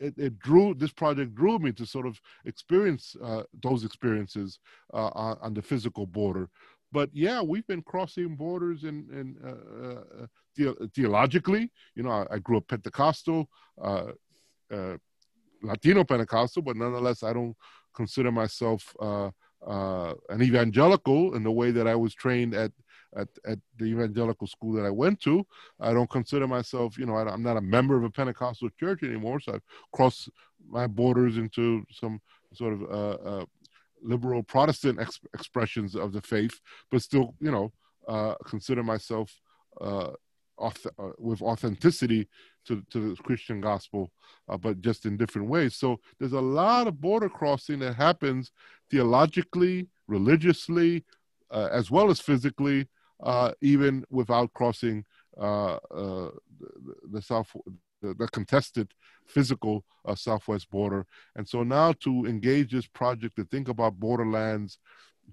it, 0.00 0.14
it 0.16 0.38
drew, 0.38 0.74
this 0.74 0.92
project 0.92 1.34
drew 1.34 1.58
me 1.58 1.72
to 1.72 1.86
sort 1.86 2.06
of 2.06 2.20
experience 2.44 3.14
uh, 3.22 3.42
those 3.62 3.84
experiences 3.84 4.58
uh, 4.92 5.10
on, 5.14 5.38
on, 5.42 5.54
the 5.54 5.62
physical 5.62 6.06
border. 6.06 6.48
But 6.92 7.10
yeah, 7.12 7.40
we've 7.40 7.66
been 7.66 7.82
crossing 7.82 8.34
borders 8.34 8.84
and, 8.84 9.08
and 9.10 9.36
uh, 9.44 9.86
uh, 9.86 10.26
the, 10.56 10.90
theologically, 10.94 11.70
you 11.94 12.02
know, 12.02 12.10
I, 12.10 12.26
I, 12.34 12.38
grew 12.38 12.56
up 12.56 12.66
Pentecostal, 12.66 13.48
Latino 15.62 16.04
Pentecostal, 16.04 16.62
but 16.62 16.76
nonetheless, 16.76 17.22
I 17.22 17.32
don't 17.32 17.56
consider 17.94 18.32
myself 18.32 18.94
uh, 19.00 19.30
uh, 19.66 20.14
an 20.30 20.42
evangelical 20.42 21.34
in 21.34 21.42
the 21.42 21.50
way 21.50 21.70
that 21.70 21.86
I 21.86 21.94
was 21.94 22.14
trained 22.14 22.54
at, 22.54 22.72
at, 23.16 23.28
at 23.46 23.58
the 23.78 23.86
evangelical 23.86 24.46
school 24.46 24.72
that 24.74 24.84
I 24.84 24.90
went 24.90 25.20
to. 25.22 25.46
I 25.80 25.92
don't 25.92 26.10
consider 26.10 26.46
myself, 26.46 26.98
you 26.98 27.06
know, 27.06 27.16
I, 27.16 27.32
am 27.32 27.42
not 27.42 27.56
a 27.56 27.62
member 27.62 27.96
of 27.96 28.04
a 28.04 28.10
Pentecostal 28.10 28.70
church 28.78 29.02
anymore. 29.02 29.40
So 29.40 29.54
I've 29.54 29.62
crossed 29.92 30.30
my 30.68 30.86
borders 30.86 31.36
into 31.36 31.84
some 31.90 32.20
sort 32.54 32.74
of 32.74 32.82
uh, 32.82 33.28
uh 33.28 33.44
liberal 34.02 34.42
Protestant 34.42 34.98
ex- 34.98 35.20
expressions 35.34 35.94
of 35.94 36.12
the 36.12 36.22
faith, 36.22 36.58
but 36.90 37.02
still, 37.02 37.34
you 37.40 37.50
know, 37.50 37.72
uh, 38.08 38.34
consider 38.46 38.82
myself 38.82 39.30
uh, 39.80 40.10
auth- 40.58 40.86
uh, 40.98 41.12
with 41.18 41.42
authenticity 41.42 42.28
to, 42.66 42.82
to 42.90 43.10
the 43.10 43.22
Christian 43.22 43.60
gospel, 43.60 44.10
uh, 44.48 44.56
but 44.56 44.80
just 44.80 45.04
in 45.04 45.16
different 45.16 45.48
ways. 45.48 45.76
So 45.76 46.00
there's 46.18 46.32
a 46.32 46.40
lot 46.40 46.86
of 46.86 47.00
border 47.00 47.28
crossing 47.28 47.80
that 47.80 47.94
happens 47.94 48.52
theologically, 48.90 49.88
religiously, 50.08 51.04
as 51.52 51.90
well 51.90 52.10
as 52.10 52.20
physically, 52.20 52.88
uh, 53.22 53.52
even 53.60 54.04
without 54.10 54.52
crossing 54.54 55.04
uh, 55.38 55.74
uh, 55.74 56.30
the, 56.58 56.94
the, 57.12 57.22
south, 57.22 57.54
the, 58.02 58.14
the, 58.14 58.28
contested 58.28 58.92
physical 59.26 59.84
southwest 60.14 60.70
border. 60.70 61.06
And 61.36 61.48
so 61.48 61.62
now 61.62 61.92
to 62.00 62.26
engage 62.26 62.72
this 62.72 62.86
project 62.86 63.36
to 63.36 63.44
think 63.44 63.68
about 63.68 64.00
borderlands, 64.00 64.78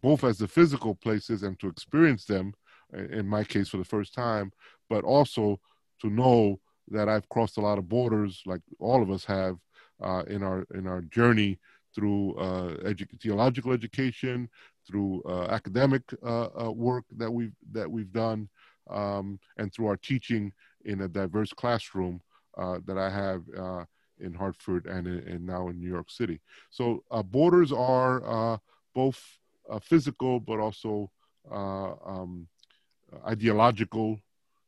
both 0.02 0.24
as 0.24 0.38
the 0.38 0.48
physical 0.48 0.96
places 0.96 1.44
and 1.44 1.60
to 1.60 1.68
experience 1.68 2.26
them, 2.26 2.54
in 2.94 3.28
my 3.28 3.44
case 3.44 3.70
for 3.70 3.78
the 3.78 3.84
first 3.84 4.14
time, 4.14 4.52
but 4.90 5.04
also 5.04 5.60
to 6.02 6.10
know 6.10 6.60
that 6.90 7.10
I've 7.10 7.28
crossed 7.30 7.58
a 7.58 7.62
lot 7.62 7.78
of 7.78 7.90
borders, 7.90 8.42
like 8.46 8.62
all 8.80 9.02
of 9.02 9.12
us 9.12 9.26
have, 9.26 9.58
uh, 10.02 10.24
in 10.28 10.44
our 10.44 10.66
in 10.74 10.88
our 10.88 11.02
journey 11.02 11.60
through 11.94 12.36
uh, 12.36 12.76
edu- 12.86 13.20
theological 13.22 13.72
education, 13.72 14.50
through 14.88 15.22
uh, 15.24 15.46
academic 15.46 16.04
uh, 16.24 16.48
uh, 16.60 16.72
work 16.72 17.06
that 17.18 17.32
we've 17.32 17.56
that 17.72 17.90
we've 17.90 18.12
done, 18.12 18.50
um, 18.90 19.40
and 19.58 19.74
through 19.74 19.88
our 19.88 19.98
teaching 19.98 20.52
in 20.86 21.02
a 21.02 21.08
diverse 21.08 21.52
classroom 21.54 22.22
uh, 22.58 22.80
that 22.86 22.98
I 22.98 23.10
have 23.10 23.44
in 24.20 24.34
Hartford 24.34 24.88
and, 24.88 25.06
and 25.06 25.46
now 25.46 25.68
in 25.68 25.80
New 25.80 25.90
York 25.90 26.10
City. 26.10 26.42
So 26.72 27.04
borders 27.26 27.72
are 27.72 28.60
both 28.96 29.22
physical, 29.82 30.40
but 30.40 30.60
also 30.60 31.12
um, 31.52 32.48
ideological, 33.28 34.20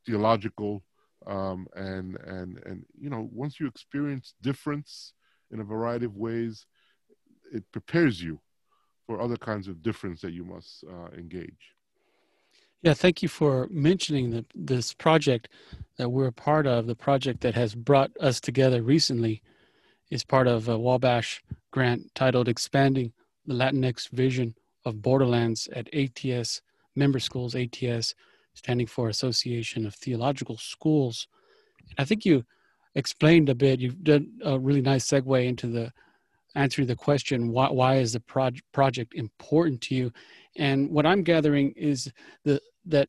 theological, 0.06 0.82
um, 1.26 1.66
and 1.74 2.16
and 2.26 2.58
and 2.64 2.84
you 2.98 3.10
know 3.10 3.28
once 3.32 3.60
you 3.60 3.66
experience 3.66 4.34
difference 4.40 5.12
in 5.50 5.60
a 5.60 5.64
variety 5.64 6.06
of 6.06 6.16
ways, 6.16 6.66
it 7.52 7.70
prepares 7.72 8.22
you 8.22 8.40
for 9.06 9.20
other 9.20 9.36
kinds 9.36 9.68
of 9.68 9.82
difference 9.82 10.20
that 10.20 10.32
you 10.32 10.44
must 10.44 10.84
uh, 10.84 11.08
engage. 11.16 11.74
Yeah, 12.82 12.94
thank 12.94 13.22
you 13.22 13.28
for 13.28 13.68
mentioning 13.70 14.30
the, 14.30 14.44
this 14.54 14.94
project 14.94 15.48
that 15.98 16.08
we're 16.08 16.28
a 16.28 16.32
part 16.32 16.66
of. 16.66 16.86
The 16.86 16.94
project 16.94 17.40
that 17.42 17.54
has 17.54 17.74
brought 17.74 18.10
us 18.20 18.40
together 18.40 18.82
recently 18.82 19.42
is 20.10 20.24
part 20.24 20.46
of 20.46 20.68
a 20.68 20.78
Wabash 20.78 21.42
grant 21.72 22.14
titled 22.14 22.48
"Expanding 22.48 23.12
the 23.46 23.54
Latinx 23.54 24.08
Vision 24.10 24.54
of 24.86 25.02
Borderlands" 25.02 25.68
at 25.74 25.92
ATS 25.94 26.62
member 26.96 27.18
schools. 27.18 27.54
ATS 27.54 28.14
standing 28.54 28.86
for 28.86 29.08
Association 29.08 29.86
of 29.86 29.94
Theological 29.94 30.56
Schools. 30.56 31.28
I 31.98 32.04
think 32.04 32.24
you 32.24 32.44
explained 32.94 33.48
a 33.48 33.54
bit. 33.54 33.80
You've 33.80 34.02
done 34.02 34.32
a 34.42 34.58
really 34.58 34.82
nice 34.82 35.06
segue 35.06 35.46
into 35.46 35.66
the 35.66 35.92
answering 36.54 36.88
the 36.88 36.96
question 36.96 37.48
why, 37.48 37.70
why 37.70 37.96
is 37.96 38.12
the 38.12 38.20
proj- 38.20 38.62
project 38.72 39.14
important 39.14 39.80
to 39.82 39.94
you? 39.94 40.12
And 40.56 40.90
what 40.90 41.06
i'm 41.06 41.22
gathering 41.22 41.72
is 41.76 42.12
the, 42.44 42.60
that 42.86 43.08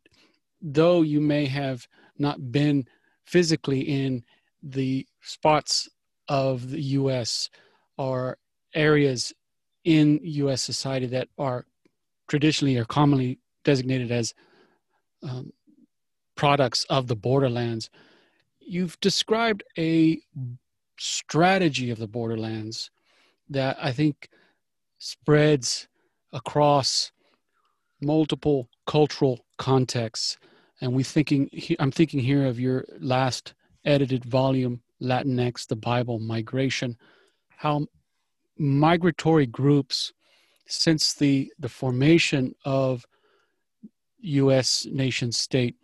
though 0.62 1.02
you 1.02 1.20
may 1.20 1.46
have 1.46 1.88
not 2.18 2.52
been 2.52 2.86
physically 3.26 3.82
in 3.82 4.24
the 4.62 5.06
spots 5.22 5.90
of 6.28 6.70
the 6.70 6.82
us 6.82 7.50
or 7.98 8.38
areas 8.76 9.34
in 9.84 10.20
us 10.24 10.62
society 10.62 11.08
that 11.08 11.28
are 11.38 11.66
traditionally 12.28 12.78
or 12.78 12.86
commonly 12.86 13.40
designated 13.64 14.12
as 14.12 14.34
um, 15.24 15.52
products 16.36 16.86
of 16.90 17.08
the 17.08 17.16
borderlands 17.16 17.90
you've 18.60 19.00
described 19.02 19.64
a 19.78 20.22
strategy 20.98 21.90
of 21.90 21.98
the 21.98 22.08
borderlands 22.08 22.92
that 23.52 23.78
I 23.82 23.92
think 23.92 24.30
spreads 24.98 25.88
across 26.34 27.12
multiple 28.02 28.70
cultural 28.88 29.46
contexts. 29.58 30.38
And 30.80 30.94
we 30.94 31.04
thinking, 31.04 31.50
I'm 31.80 31.92
thinking 31.92 32.20
here 32.20 32.46
of 32.46 32.60
your 32.60 32.86
last 33.00 33.54
edited 33.86 34.26
volume, 34.26 34.82
Latinx, 35.02 35.68
the 35.68 35.76
Bible, 35.76 36.20
Migration, 36.20 36.98
how 37.50 37.86
migratory 38.58 39.46
groups 39.46 40.14
since 40.68 41.14
the, 41.14 41.52
the 41.60 41.70
formation 41.70 42.56
of 42.66 43.06
U.S. 44.20 44.88
nation 44.90 45.32
state, 45.32 45.76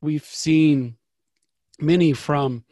we've 0.00 0.24
seen 0.24 0.96
many 1.80 2.12
from 2.12 2.64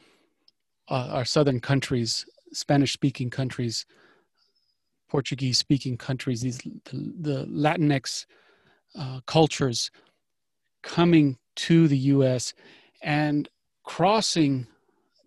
uh, 0.89 1.09
our 1.13 1.25
southern 1.25 1.61
countries, 1.61 2.27
Spanish 2.53 2.93
speaking 2.93 3.31
countries, 3.31 3.87
Portuguese 5.13 5.59
speaking 5.59 5.99
countries, 5.99 6.41
these 6.41 6.57
the, 6.57 7.13
the 7.21 7.45
Latinx 7.45 8.25
uh, 8.99 9.21
cultures 9.27 9.91
coming 10.83 11.37
to 11.55 11.87
the 11.87 11.99
US 12.15 12.55
and 13.03 13.47
crossing 13.85 14.67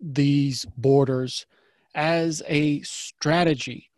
these 0.00 0.66
borders 0.76 1.46
as 1.94 2.42
a 2.48 2.80
strategy. 2.82 3.88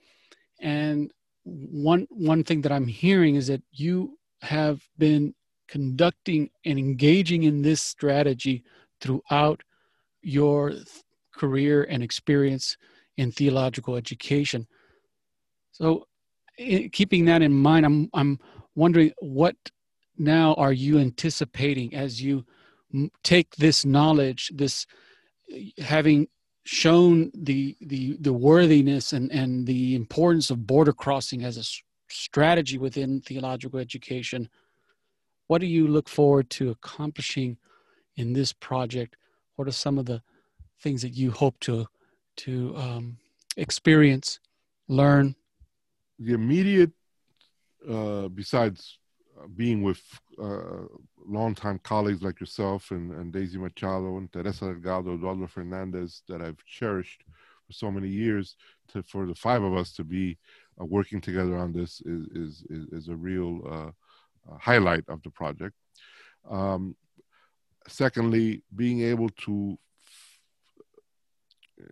And 0.61 1.11
one 1.45 2.07
one 2.11 2.45
thing 2.45 2.61
that 2.63 2.73
I'm 2.73 2.87
hearing 2.87 3.37
is 3.37 3.47
that 3.47 3.63
you 3.73 4.19
have 4.43 4.83
been 4.99 5.35
conducting 5.69 6.51
and 6.67 6.79
engaging 6.79 7.45
in 7.45 7.63
this 7.63 7.81
strategy 7.81 8.63
throughout 9.01 9.63
your 10.21 10.75
career 11.35 11.85
and 11.89 12.03
experience 12.03 12.77
in 13.17 13.33
theological 13.33 13.97
education. 13.97 14.67
So, 15.81 16.07
keeping 16.93 17.25
that 17.27 17.43
in 17.43 17.53
mind, 17.53 17.87
I'm 17.87 18.11
I'm 18.13 18.39
wondering 18.75 19.13
what 19.21 19.57
now 20.17 20.55
are 20.55 20.73
you 20.73 20.99
anticipating 20.99 21.95
as 21.95 22.21
you 22.21 22.45
take 23.23 23.55
this 23.57 23.85
knowledge, 23.85 24.51
this 24.55 24.87
having 25.79 26.29
shown 26.65 27.31
the 27.35 27.77
the 27.81 28.17
the 28.21 28.33
worthiness 28.33 29.13
and 29.13 29.31
and 29.33 29.67
the 29.67 29.95
importance 29.95 30.51
of 30.51 30.67
border 30.67 30.93
crossing 30.93 31.45
as 31.45 31.57
a 31.57 31.65
strategy 32.11 32.79
within 32.79 33.21
theological 33.21 33.79
education 33.79 34.49
what 35.49 35.61
do 35.63 35.67
you 35.67 35.89
look 35.89 36.09
forward 36.09 36.49
to 36.51 36.71
accomplishing 36.71 37.57
in 38.17 38.35
this 38.35 38.53
project? 38.53 39.17
What 39.57 39.67
are 39.67 39.73
some 39.73 39.99
of 39.99 40.07
the 40.07 40.23
things 40.81 41.03
that 41.03 41.15
you 41.15 41.33
hope 41.33 41.59
to 41.61 41.87
to 42.37 42.77
um, 42.77 43.17
experience 43.57 44.39
learn 44.87 45.35
the 46.19 46.35
immediate 46.35 46.93
uh, 47.89 48.29
besides 48.29 48.99
being 49.57 49.83
with 49.83 50.03
uh, 50.43 50.87
longtime 51.27 51.81
colleagues 51.85 52.23
like 52.23 52.41
yourself 52.41 52.91
and, 52.91 53.13
and 53.13 53.33
Daisy 53.33 53.59
Machado 53.59 54.19
and 54.19 54.33
Teresa 54.33 54.67
Delgado, 54.67 55.15
Eduardo 55.15 55.47
Fernandez 55.47 56.23
that 56.29 56.43
I've 56.43 56.63
cherished 56.65 57.23
for 57.67 57.73
so 57.73 57.91
many 57.91 58.09
years. 58.09 58.57
To 58.93 59.03
for 59.03 59.27
the 59.27 59.35
five 59.35 59.63
of 59.63 59.77
us 59.77 59.93
to 59.95 60.05
be 60.05 60.39
uh, 60.81 60.85
working 60.85 61.21
together 61.21 61.57
on 61.57 61.73
this 61.73 62.01
is 62.01 62.27
is 62.29 62.65
is, 62.71 62.87
is 62.93 63.09
a 63.09 63.17
real 63.17 63.61
uh, 63.67 63.91
uh 64.51 64.59
highlight 64.59 65.05
of 65.09 65.23
the 65.23 65.31
project. 65.31 65.75
Um, 66.49 66.97
secondly, 67.87 68.63
being 68.75 69.03
able 69.03 69.29
to 69.45 69.79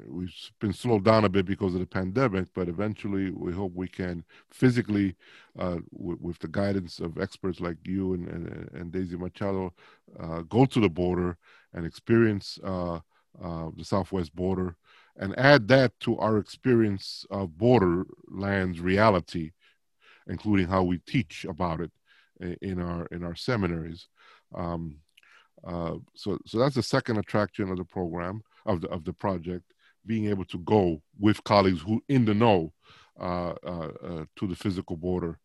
we've 0.06 0.34
been 0.60 0.72
slowed 0.72 1.04
down 1.04 1.24
a 1.24 1.28
bit 1.28 1.46
because 1.46 1.74
of 1.74 1.80
the 1.80 1.86
pandemic, 1.86 2.48
but 2.54 2.68
eventually 2.68 3.30
we 3.30 3.52
hope 3.52 3.72
we 3.74 3.88
can 3.88 4.24
physically, 4.50 5.14
uh, 5.58 5.78
w- 5.96 6.18
with 6.20 6.38
the 6.38 6.48
guidance 6.48 6.98
of 6.98 7.18
experts 7.18 7.60
like 7.60 7.76
you 7.84 8.14
and, 8.14 8.28
and, 8.28 8.70
and 8.74 8.92
Daisy 8.92 9.16
Machado, 9.16 9.72
uh, 10.18 10.42
go 10.42 10.64
to 10.66 10.80
the 10.80 10.88
border 10.88 11.36
and 11.74 11.86
experience 11.86 12.58
uh, 12.64 13.00
uh 13.42 13.68
the 13.76 13.84
southwest 13.84 14.34
border 14.34 14.76
and 15.18 15.38
add 15.38 15.68
that 15.68 15.98
to 16.00 16.18
our 16.18 16.38
experience 16.38 17.26
of 17.30 17.56
borderlands 17.56 18.80
reality, 18.80 19.52
including 20.26 20.66
how 20.66 20.82
we 20.82 20.98
teach 21.06 21.44
about 21.44 21.80
it 21.80 21.90
in 22.60 22.80
our 22.80 23.06
in 23.06 23.24
our 23.24 23.34
seminaries. 23.34 24.08
Um, 24.54 24.98
uh, 25.66 25.94
so, 26.14 26.38
so 26.46 26.58
that's 26.58 26.74
the 26.74 26.82
second 26.82 27.18
attraction 27.18 27.70
of 27.70 27.78
the 27.78 27.84
program 27.84 28.42
of 28.66 28.82
the 28.82 28.88
of 28.88 29.04
the 29.04 29.12
project 29.12 29.64
being 30.06 30.26
able 30.26 30.44
to 30.46 30.58
go 30.58 31.02
with 31.18 31.44
colleagues 31.44 31.80
who 31.80 32.02
in 32.08 32.24
the 32.24 32.34
know 32.34 32.72
uh, 33.18 33.54
uh, 33.64 33.90
uh, 34.04 34.24
to 34.36 34.46
the 34.46 34.56
physical 34.56 34.96
border 34.96 35.38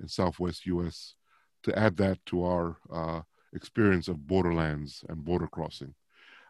in 0.00 0.08
Southwest 0.08 0.66
U.S. 0.66 1.14
to 1.62 1.76
add 1.78 1.96
that 1.96 2.18
to 2.26 2.44
our 2.44 2.76
uh, 2.92 3.22
experience 3.54 4.08
of 4.08 4.26
borderlands 4.26 5.02
and 5.08 5.24
border 5.24 5.46
crossing. 5.46 5.94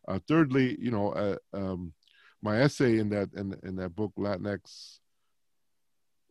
Uh, 0.09 0.19
thirdly, 0.27 0.77
you 0.81 0.91
know, 0.91 1.13
uh, 1.13 1.37
um, 1.53 1.93
my 2.43 2.61
essay 2.61 2.99
in 2.99 3.09
that 3.11 3.29
in, 3.35 3.57
in 3.63 3.77
that 3.77 3.95
book 3.95 4.13
Latinx 4.19 4.99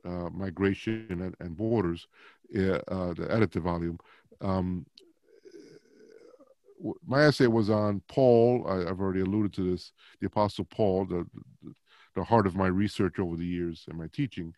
migration 0.03 1.07
and, 1.09 1.35
and 1.39 1.57
borders, 1.57 2.05
the 2.51 3.27
edited 3.29 3.63
volume. 3.63 3.97
Um, 4.41 4.85
my 7.05 7.23
essay 7.25 7.47
was 7.47 7.69
on 7.69 8.01
Paul. 8.07 8.65
I, 8.67 8.87
have 8.87 8.99
already 8.99 9.21
alluded 9.21 9.53
to 9.53 9.71
this. 9.71 9.91
The 10.19 10.27
Apostle 10.27 10.65
Paul, 10.65 11.05
the 11.05 11.25
the 12.15 12.23
heart 12.23 12.47
of 12.47 12.55
my 12.55 12.67
research 12.67 13.19
over 13.19 13.35
the 13.35 13.45
years 13.45 13.83
and 13.89 13.97
my 13.97 14.07
teaching, 14.13 14.53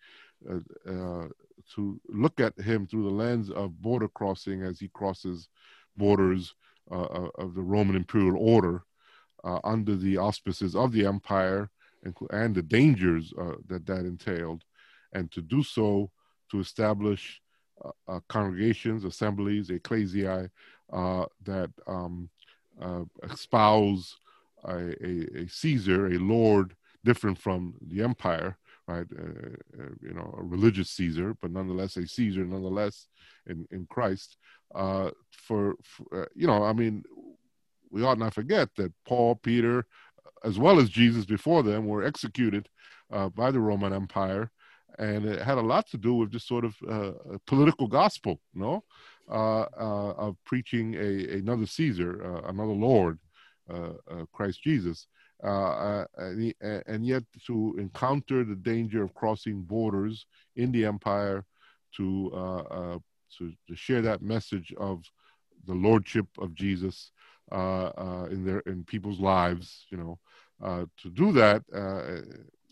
uh, 0.50 0.60
uh, 0.88 1.28
to 1.76 2.00
look 2.08 2.40
at 2.40 2.58
him 2.60 2.86
through 2.86 3.04
the 3.04 3.16
lens 3.16 3.50
of 3.50 3.82
border 3.82 4.08
crossing 4.08 4.62
as 4.62 4.80
he 4.80 4.88
crosses 4.90 5.50
borders 5.98 6.54
uh, 6.92 7.02
uh 7.02 7.30
of 7.40 7.56
the 7.56 7.62
Roman 7.62 7.96
imperial 7.96 8.38
order 8.38 8.84
uh, 9.44 9.60
under 9.64 9.96
the 9.96 10.18
auspices 10.18 10.76
of 10.76 10.92
the 10.92 11.06
empire 11.06 11.70
and, 12.04 12.16
and 12.30 12.54
the 12.54 12.62
dangers 12.62 13.34
uh, 13.40 13.56
that 13.68 13.86
that 13.88 14.06
entailed, 14.06 14.64
and 15.14 15.32
to 15.32 15.42
do 15.42 15.64
so 15.64 16.12
to 16.52 16.60
establish 16.60 17.42
congregations, 18.28 19.04
assemblies, 19.04 19.70
ecclesiae 19.70 20.46
uh, 20.46 20.48
that 20.92 21.70
um, 21.88 22.30
uh, 22.82 23.04
espouse 23.24 24.18
a, 24.64 24.94
a, 25.04 25.44
a, 25.44 25.48
Caesar, 25.48 26.08
a 26.08 26.18
lord 26.18 26.76
different 27.04 27.38
from 27.38 27.76
the 27.82 28.04
empire, 28.04 28.58
right? 28.88 29.06
Uh, 29.18 29.82
uh, 29.82 29.90
you 30.02 30.14
know, 30.14 30.34
a 30.38 30.44
religious 30.44 30.90
Caesar, 30.92 31.36
but 31.42 31.52
nonetheless 31.52 31.98
a 31.98 32.08
Caesar, 32.08 32.44
nonetheless 32.46 33.08
in, 33.46 33.68
in 33.72 33.86
Christ. 33.90 34.38
Uh, 34.76 35.12
for, 35.32 35.76
for 35.84 36.24
uh, 36.24 36.26
you 36.36 36.48
know, 36.48 36.64
I 36.64 36.74
mean, 36.74 37.04
we 37.90 38.04
ought 38.04 38.20
not 38.20 38.34
forget 38.34 38.70
that 38.76 38.92
Paul, 39.06 39.36
Peter, 39.36 39.86
as 40.44 40.60
well 40.60 40.80
as 40.80 40.90
Jesus 40.90 41.26
before 41.26 41.64
them, 41.64 41.88
were 41.88 42.04
executed 42.04 42.70
by 43.36 43.52
the 43.52 43.60
Roman 43.60 43.94
Empire 43.94 44.52
and 45.00 45.26
it 45.26 45.42
had 45.42 45.58
a 45.58 45.62
lot 45.62 45.88
to 45.90 45.98
do 45.98 46.16
with 46.16 46.32
just 46.32 46.48
sort 46.48 46.66
of 46.66 46.76
uh, 46.90 47.12
political 47.46 47.88
gospel, 47.88 48.42
you 48.54 48.62
know, 48.62 48.76
uh, 48.76 48.82
uh, 48.82 49.17
of 49.28 50.36
preaching 50.46 50.96
a, 50.96 51.38
another 51.38 51.66
Caesar, 51.66 52.24
uh, 52.24 52.50
another 52.50 52.74
Lord, 52.74 53.20
Christ 54.32 54.64
Jesus. 54.64 55.08
And, 55.42 56.54
and, 56.62 57.06
yet 57.06 57.24
to 57.46 57.76
encounter 57.78 58.44
the 58.44 58.56
danger 58.56 59.04
of 59.04 59.14
crossing 59.14 59.62
borders 59.62 60.26
in 60.56 60.72
the 60.72 60.86
empire 60.86 61.46
to, 61.98 63.02
to, 63.38 63.54
to 63.68 63.76
share 63.76 64.02
that 64.02 64.22
message 64.22 64.74
of 64.78 65.04
the 65.68 65.74
lordship 65.74 66.28
of 66.40 66.56
Jesus 66.56 67.12
in 67.52 68.44
their 68.46 68.60
in 68.66 68.84
people's 68.86 69.20
lives, 69.20 69.86
you 69.92 69.98
know, 69.98 70.18
uh, 70.64 70.86
to 71.02 71.10
do 71.10 71.32
that 71.32 71.64
uh, 71.74 72.22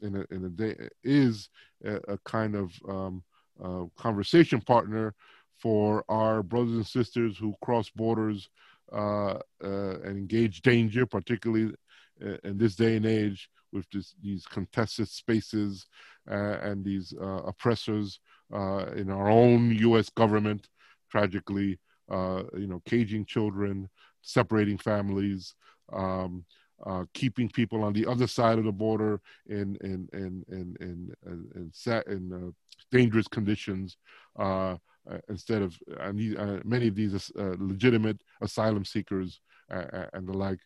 in 0.02 0.16
a, 0.16 0.34
in 0.34 0.46
a 0.46 0.50
day 0.50 0.76
is 1.04 1.50
a, 1.84 2.14
a 2.14 2.18
kind 2.20 2.56
of 2.56 2.72
um, 2.90 3.24
uh, 3.64 3.84
conversation 3.96 4.60
partner 4.60 5.14
for 5.58 6.04
our 6.10 6.44
brothers 6.44 6.74
and 6.74 6.88
sisters 6.88 7.38
who 7.38 7.56
cross 7.62 7.90
borders 7.90 8.50
uh, 8.94 9.40
uh, 9.64 10.00
and 10.04 10.18
engage 10.18 10.62
danger, 10.62 11.06
particularly 11.06 11.74
uh, 12.24 12.38
in 12.44 12.58
this 12.58 12.76
day 12.76 12.96
and 12.96 13.06
age 13.06 13.50
with 13.72 13.90
this, 13.92 14.16
these 14.22 14.46
contested 14.46 15.08
spaces 15.08 15.88
uh, 16.30 16.58
and 16.62 16.86
these 16.86 17.14
oppressors 17.20 18.20
in 18.52 19.10
our 19.10 19.30
own 19.30 19.72
U.S. 19.72 20.10
government, 20.10 20.70
tragically, 21.10 21.80
you 22.10 22.68
know, 22.68 22.82
caging 22.86 23.26
children, 23.26 23.90
separating 24.22 24.78
families. 24.78 25.56
Um, 25.92 26.46
uh, 26.86 27.06
keeping 27.14 27.50
people 27.50 27.84
on 27.84 27.94
the 27.94 28.06
other 28.06 28.28
side 28.28 28.58
of 28.58 28.66
the 28.66 28.72
border 28.72 29.22
in 29.48 29.78
in 29.82 30.10
in 30.12 30.44
in 30.50 30.76
in 30.82 31.16
in, 31.26 31.72
in, 31.86 32.14
in 32.14 32.34
uh, 32.34 32.52
dangerous 32.92 33.28
conditions, 33.30 33.98
uh, 34.38 34.76
Uh, 35.10 35.20
instead 35.30 35.62
of 35.62 35.78
uh, 36.00 36.06
uh, 36.06 36.60
many 36.64 36.88
of 36.88 36.96
these 36.96 37.32
uh, 37.38 37.56
legitimate 37.60 38.20
asylum 38.42 38.84
seekers 38.84 39.40
uh, 39.72 40.06
and 40.14 40.28
the 40.28 40.34
like. 40.34 40.60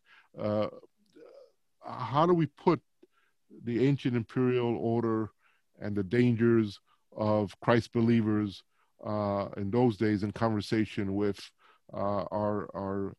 how 1.85 2.25
do 2.25 2.33
we 2.33 2.45
put 2.45 2.79
the 3.65 3.85
ancient 3.85 4.15
imperial 4.15 4.77
order 4.77 5.31
and 5.81 5.93
the 5.93 6.03
dangers 6.03 6.79
of 7.17 7.53
Christ 7.59 7.91
believers 7.91 8.63
in 9.57 9.69
those 9.71 9.97
days 9.97 10.23
in 10.23 10.31
conversation 10.31 11.15
with 11.15 11.39
our 11.93 12.69
our 12.73 13.15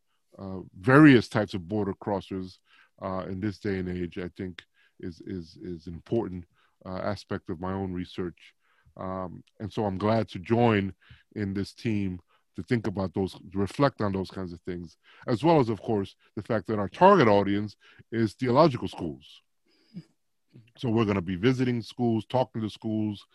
various 0.79 1.27
types 1.27 1.53
of 1.53 1.67
border 1.67 1.93
crossers 2.03 2.57
in 3.27 3.39
this 3.39 3.59
day 3.59 3.77
and 3.77 3.89
age? 3.89 4.17
I 4.17 4.29
think 4.37 4.63
is 4.99 5.21
is 5.21 5.55
is 5.61 5.85
an 5.85 5.93
important 5.93 6.45
aspect 6.85 7.51
of 7.51 7.59
my 7.59 7.73
own 7.73 7.93
research 7.93 8.55
um, 8.97 9.43
and 9.59 9.71
so 9.71 9.85
I'm 9.85 9.97
glad 9.97 10.27
to 10.29 10.39
join 10.39 10.93
in 11.35 11.53
this 11.53 11.73
team 11.73 12.19
to 12.55 12.63
think 12.63 12.87
about 12.87 13.13
those, 13.13 13.35
reflect 13.53 14.01
on 14.01 14.11
those 14.11 14.29
kinds 14.29 14.51
of 14.53 14.61
things, 14.61 14.97
as 15.27 15.43
well 15.43 15.59
as, 15.59 15.69
of 15.69 15.81
course, 15.81 16.15
the 16.35 16.43
fact 16.43 16.67
that 16.67 16.79
our 16.79 16.89
target 16.89 17.27
audience 17.27 17.75
is 18.11 18.33
theological 18.33 18.87
schools. 18.87 19.41
So 20.77 20.89
we're 20.89 21.05
going 21.05 21.15
to 21.15 21.21
be 21.21 21.37
visiting 21.37 21.81
schools, 21.81 22.25
talking 22.25 22.61
to 22.61 22.69
schools, 22.69 23.25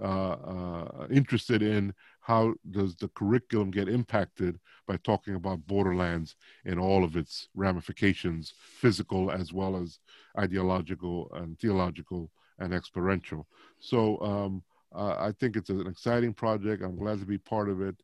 uh, 0.00 0.04
uh, 0.04 1.06
interested 1.10 1.62
in 1.62 1.94
how 2.20 2.52
does 2.70 2.96
the 2.96 3.08
curriculum 3.08 3.70
get 3.70 3.88
impacted 3.88 4.58
by 4.86 4.98
talking 4.98 5.36
about 5.36 5.66
borderlands 5.66 6.36
and 6.66 6.78
all 6.78 7.02
of 7.02 7.16
its 7.16 7.48
ramifications, 7.54 8.52
physical 8.58 9.30
as 9.30 9.54
well 9.54 9.74
as 9.74 10.00
ideological 10.38 11.30
and 11.34 11.58
theological 11.58 12.30
and 12.58 12.74
experiential. 12.74 13.46
So 13.80 14.20
um, 14.20 14.62
I 14.96 15.32
think 15.38 15.56
it's 15.56 15.70
an 15.70 15.86
exciting 15.86 16.32
project. 16.32 16.82
I'm 16.82 16.96
glad 16.96 17.20
to 17.20 17.26
be 17.26 17.38
part 17.38 17.68
of 17.68 17.82
it, 17.82 17.96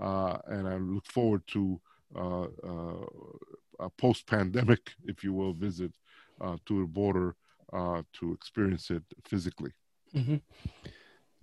uh, 0.00 0.38
and 0.46 0.66
I 0.68 0.76
look 0.76 1.06
forward 1.06 1.42
to 1.48 1.80
uh, 2.16 2.46
uh 2.64 3.06
a 3.80 3.88
post-pandemic, 3.90 4.92
if 5.04 5.22
you 5.22 5.32
will, 5.32 5.52
visit 5.52 5.92
uh, 6.40 6.56
to 6.66 6.80
the 6.80 6.86
border 6.86 7.36
uh, 7.72 8.02
to 8.12 8.32
experience 8.32 8.90
it 8.90 9.02
physically. 9.24 9.70
Mm-hmm. 10.14 10.36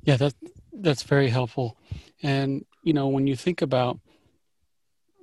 Yeah, 0.04 0.18
that 0.18 0.34
that's 0.74 1.04
very 1.04 1.30
helpful. 1.30 1.78
And 2.22 2.66
you 2.84 2.94
know, 2.94 3.08
when 3.08 3.28
you 3.28 3.36
think 3.36 3.62
about 3.62 4.00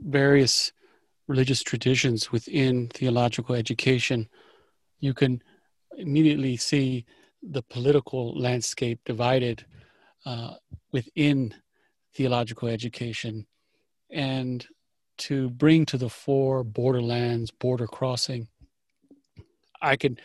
various 0.01 0.73
religious 1.29 1.63
traditions 1.63 2.33
within 2.33 2.89
theological 2.89 3.55
education, 3.55 4.29
you 4.99 5.15
can 5.15 5.43
immediately 5.97 6.57
see 6.57 7.05
the 7.43 7.63
political 7.63 8.39
landscape 8.39 9.01
divided 9.05 9.65
uh, 10.25 10.55
within 10.93 11.55
theological 12.15 12.69
education, 12.69 13.47
and 14.11 14.67
to 15.19 15.51
bring 15.51 15.87
to 15.87 15.97
the 15.97 16.09
fore 16.09 16.65
borderlands, 16.65 17.51
border 17.51 17.87
crossing. 17.87 18.49
I 19.81 19.97
could 19.97 20.21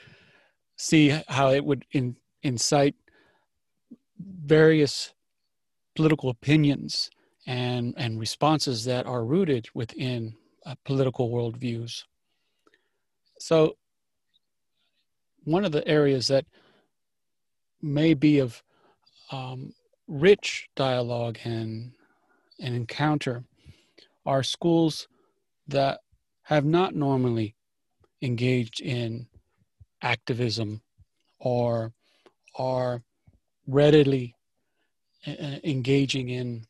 see 0.76 1.10
how 1.28 1.52
it 1.52 1.66
would 1.66 1.86
in, 1.92 2.16
incite 2.44 2.96
various 4.20 5.14
political 5.96 6.30
opinions 6.30 7.10
and, 7.46 7.94
and 7.98 8.20
responses 8.20 8.86
that 8.86 9.06
are 9.06 9.26
rooted 9.26 9.68
within 9.74 10.36
uh, 10.66 10.76
political 10.86 11.30
worldviews. 11.30 12.04
So, 13.40 13.78
one 15.44 15.64
of 15.64 15.72
the 15.72 15.88
areas 15.88 16.28
that 16.28 16.46
may 17.82 18.14
be 18.14 18.40
of 18.40 18.62
um, 19.32 19.74
rich 20.08 20.70
dialogue 20.76 21.38
and, 21.44 21.92
encounter 22.60 23.44
are 24.26 24.42
schools 24.42 25.08
that 25.68 26.00
have 26.44 26.66
not 26.66 26.96
normally 26.96 27.56
engaged 28.22 28.82
in 28.82 29.28
activism 30.02 30.82
or 31.40 31.94
are 32.56 33.04
readily 33.68 34.36
uh, 35.28 35.32
uh, 35.32 35.60
engaging 35.64 36.30
in 36.30 36.66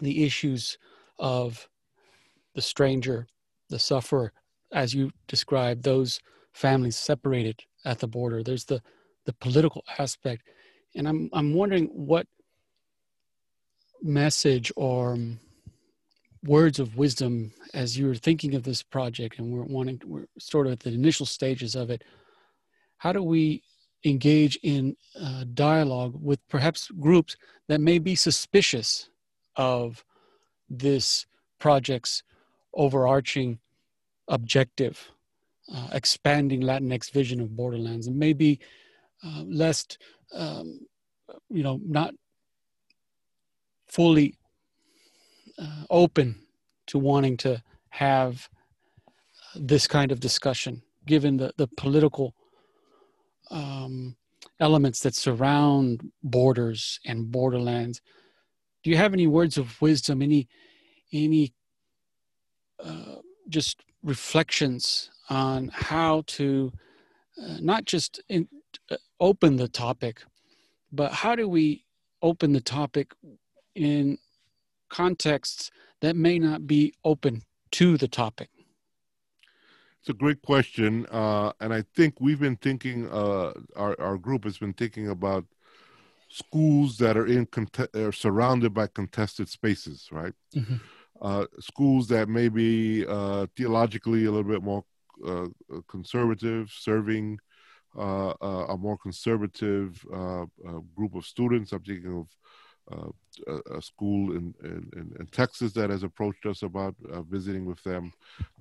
the 0.00 0.24
issues 0.24 0.76
of 1.18 1.68
the 2.54 2.62
stranger, 2.62 3.26
the 3.68 3.78
sufferer, 3.78 4.32
as 4.72 4.92
you 4.92 5.10
described, 5.28 5.82
those 5.82 6.20
families 6.52 6.96
separated 6.96 7.60
at 7.84 7.98
the 7.98 8.06
border. 8.06 8.42
There's 8.42 8.64
the 8.64 8.82
the 9.26 9.32
political 9.34 9.84
aspect, 9.98 10.42
and 10.94 11.08
I'm 11.08 11.30
I'm 11.32 11.54
wondering 11.54 11.86
what 11.86 12.26
message 14.02 14.72
or 14.76 15.18
words 16.44 16.78
of 16.78 16.96
wisdom 16.96 17.52
as 17.74 17.98
you 17.98 18.06
were 18.06 18.14
thinking 18.14 18.54
of 18.54 18.62
this 18.62 18.82
project, 18.82 19.38
and 19.38 19.52
we're 19.52 19.62
wanting 19.62 20.00
we're 20.04 20.26
sort 20.38 20.66
of 20.66 20.72
at 20.72 20.80
the 20.80 20.92
initial 20.92 21.26
stages 21.26 21.74
of 21.74 21.90
it. 21.90 22.02
How 22.98 23.12
do 23.12 23.22
we 23.22 23.62
engage 24.04 24.58
in 24.62 24.96
uh, 25.20 25.44
dialogue 25.52 26.14
with 26.20 26.40
perhaps 26.48 26.90
groups 26.98 27.36
that 27.68 27.80
may 27.80 27.98
be 27.98 28.14
suspicious 28.14 29.10
of 29.56 30.04
this 30.68 31.26
project's 31.58 32.22
overarching 32.74 33.58
objective, 34.28 35.10
uh, 35.74 35.88
expanding 35.92 36.62
Latinx 36.62 37.10
vision 37.10 37.40
of 37.40 37.56
borderlands, 37.56 38.06
and 38.06 38.16
maybe 38.16 38.60
uh, 39.22 39.44
um, 40.32 40.80
you 41.50 41.62
know, 41.62 41.80
not 41.84 42.14
fully 43.90 44.34
uh, 45.58 45.84
open 45.90 46.36
to 46.86 46.98
wanting 46.98 47.36
to 47.38 47.62
have 47.90 48.48
this 49.54 49.86
kind 49.86 50.12
of 50.12 50.20
discussion, 50.20 50.82
given 51.06 51.36
the, 51.36 51.52
the 51.56 51.66
political 51.76 52.34
um, 53.50 54.16
elements 54.60 55.00
that 55.00 55.14
surround 55.14 56.10
borders 56.22 57.00
and 57.04 57.30
borderlands. 57.30 58.00
Do 58.82 58.90
you 58.90 58.96
have 58.96 59.12
any 59.12 59.26
words 59.26 59.58
of 59.58 59.80
wisdom? 59.82 60.22
Any 60.22 60.48
any 61.12 61.52
uh, 62.82 63.16
just 63.48 63.82
reflections 64.02 65.10
on 65.28 65.70
how 65.74 66.22
to 66.26 66.72
uh, 67.42 67.56
not 67.60 67.84
just 67.84 68.20
in, 68.28 68.48
uh, 68.90 68.96
open 69.18 69.56
the 69.56 69.68
topic, 69.68 70.22
but 70.92 71.12
how 71.12 71.34
do 71.34 71.48
we 71.48 71.84
open 72.22 72.52
the 72.52 72.60
topic 72.60 73.12
in 73.74 74.18
contexts 74.88 75.70
that 76.00 76.16
may 76.16 76.38
not 76.38 76.66
be 76.66 76.92
open 77.04 77.42
to 77.72 77.96
the 77.96 78.08
topic? 78.08 78.48
It's 80.00 80.08
a 80.08 80.14
great 80.14 80.40
question, 80.40 81.06
uh, 81.10 81.52
and 81.60 81.74
I 81.74 81.84
think 81.94 82.14
we've 82.20 82.40
been 82.40 82.56
thinking. 82.56 83.10
Uh, 83.10 83.52
our 83.76 84.00
our 84.00 84.16
group 84.16 84.44
has 84.44 84.56
been 84.56 84.72
thinking 84.72 85.08
about 85.08 85.44
schools 86.30 86.96
that 86.98 87.18
are 87.18 87.26
in 87.26 87.46
are 87.94 88.12
surrounded 88.12 88.72
by 88.72 88.86
contested 88.86 89.48
spaces, 89.50 90.08
right? 90.10 90.32
Mm-hmm. 90.56 90.76
Uh, 91.20 91.44
schools 91.58 92.08
that 92.08 92.30
may 92.30 92.48
be 92.48 93.04
uh, 93.06 93.46
theologically 93.56 94.24
a 94.24 94.30
little 94.30 94.50
bit 94.50 94.62
more 94.62 94.84
uh, 95.26 95.48
conservative, 95.86 96.70
serving 96.70 97.38
uh, 97.98 98.32
a 98.40 98.76
more 98.78 98.96
conservative 98.96 100.02
group 100.96 101.14
of 101.14 101.26
students. 101.26 101.72
I'm 101.72 101.82
thinking 101.82 102.20
of 102.20 102.28
a, 103.46 103.76
a, 103.76 103.82
school 103.82 104.32
in, 104.32 104.54
in, 104.62 105.12
in, 105.18 105.26
Texas 105.26 105.72
that 105.72 105.90
has 105.90 106.02
approached 106.02 106.46
us 106.46 106.62
about 106.62 106.94
uh, 107.12 107.22
visiting 107.22 107.64
with 107.64 107.82
them. 107.84 108.12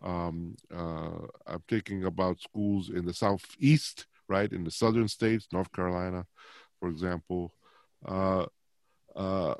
Um, 0.03 0.55
uh, 0.73 1.25
I'm 1.47 1.63
thinking 1.67 2.05
about 2.05 2.39
schools 2.39 2.89
in 2.89 3.05
the 3.05 3.13
southeast, 3.13 4.05
right, 4.27 4.51
in 4.51 4.63
the 4.63 4.71
southern 4.71 5.07
states, 5.07 5.47
North 5.51 5.71
Carolina, 5.71 6.25
for 6.79 6.89
example. 6.89 7.53
Uh, 8.05 8.45
uh, 9.15 9.55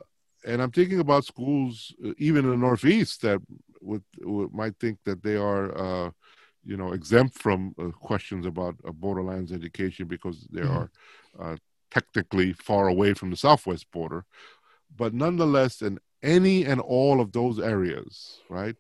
and 0.46 0.62
I'm 0.62 0.72
thinking 0.72 1.00
about 1.00 1.26
schools 1.26 1.94
uh, 2.06 2.14
even 2.18 2.46
in 2.46 2.52
the 2.52 2.58
northeast 2.58 3.22
that 3.24 3.42
would, 3.82 4.04
would 4.22 4.54
might 4.54 4.78
think 4.80 5.00
that 5.06 5.24
they 5.24 5.36
are 5.36 6.14
you 6.66 6.78
know 6.78 6.94
exempt 6.94 7.38
from 7.38 7.74
uh, 7.80 7.90
questions 7.90 8.46
about 8.46 8.76
uh, 8.88 8.92
borderlands 8.92 9.52
education 9.52 10.08
because 10.08 10.48
they 10.52 10.62
mm-hmm. 10.62 10.78
are 10.78 10.92
uh, 11.40 11.56
technically 11.92 12.54
far 12.54 12.88
away 12.88 13.14
from 13.14 13.30
the 13.30 13.36
southwest 13.36 13.90
border 13.92 14.26
but 14.96 15.14
nonetheless, 15.14 15.82
in 15.82 16.00
any 16.22 16.66
and 16.66 16.82
all 16.82 17.22
of 17.22 17.32
those 17.32 17.60
areas, 17.60 18.42
right? 18.50 18.76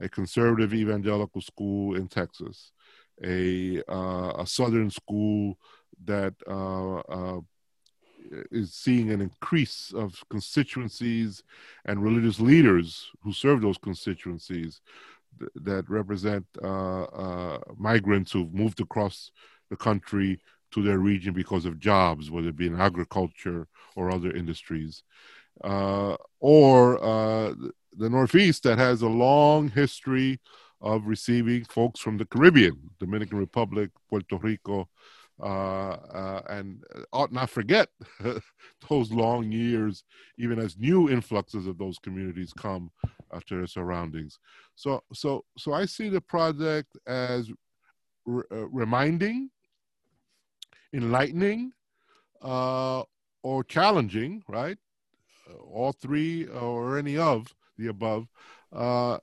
A 0.00 0.08
conservative 0.08 0.74
evangelical 0.74 1.40
school 1.40 1.96
in 1.96 2.08
Texas, 2.08 2.72
a 3.22 3.82
uh, 3.88 4.32
a 4.38 4.46
southern 4.46 4.90
school 4.90 5.58
that 6.04 6.34
uh, 6.46 6.96
uh, 6.98 7.40
is 8.50 8.74
seeing 8.74 9.10
an 9.10 9.20
increase 9.20 9.92
of 9.94 10.22
constituencies 10.30 11.42
and 11.84 12.02
religious 12.02 12.40
leaders 12.40 13.10
who 13.22 13.32
serve 13.32 13.60
those 13.60 13.78
constituencies 13.78 14.80
th- 15.38 15.50
that 15.54 15.88
represent 15.88 16.46
uh, 16.62 17.02
uh, 17.02 17.58
migrants 17.76 18.32
who've 18.32 18.54
moved 18.54 18.80
across 18.80 19.30
the 19.70 19.76
country 19.76 20.40
to 20.72 20.82
their 20.82 20.98
region 20.98 21.34
because 21.34 21.66
of 21.66 21.78
jobs, 21.78 22.30
whether 22.30 22.48
it 22.48 22.56
be 22.56 22.66
in 22.66 22.80
agriculture 22.80 23.68
or 23.94 24.10
other 24.10 24.32
industries 24.32 25.02
uh, 25.62 26.16
or 26.40 27.02
uh, 27.02 27.54
the 27.96 28.10
Northeast 28.10 28.62
that 28.64 28.78
has 28.78 29.02
a 29.02 29.08
long 29.08 29.68
history 29.68 30.40
of 30.80 31.06
receiving 31.06 31.64
folks 31.64 32.00
from 32.00 32.18
the 32.18 32.24
Caribbean, 32.24 32.90
Dominican 32.98 33.38
Republic, 33.38 33.90
Puerto 34.08 34.36
Rico, 34.36 34.88
uh, 35.40 35.44
uh, 35.44 36.42
and 36.50 36.84
ought 37.12 37.32
not 37.32 37.50
forget 37.50 37.88
those 38.88 39.10
long 39.10 39.50
years, 39.50 40.04
even 40.38 40.58
as 40.58 40.78
new 40.78 41.08
influxes 41.08 41.66
of 41.66 41.78
those 41.78 41.98
communities 41.98 42.52
come 42.56 42.90
to 43.46 43.56
their 43.56 43.66
surroundings. 43.66 44.38
So, 44.76 45.02
so, 45.12 45.44
so 45.56 45.72
I 45.72 45.86
see 45.86 46.08
the 46.08 46.20
project 46.20 46.96
as 47.06 47.50
uh, 48.28 48.68
reminding, 48.68 49.50
enlightening, 50.92 51.72
uh, 52.42 53.02
or 53.42 53.64
challenging, 53.64 54.42
right? 54.48 54.78
All 55.72 55.92
three 55.92 56.46
or 56.46 56.98
any 56.98 57.16
of 57.16 57.54
the 57.78 57.88
above, 57.88 58.28
uh, 58.72 59.18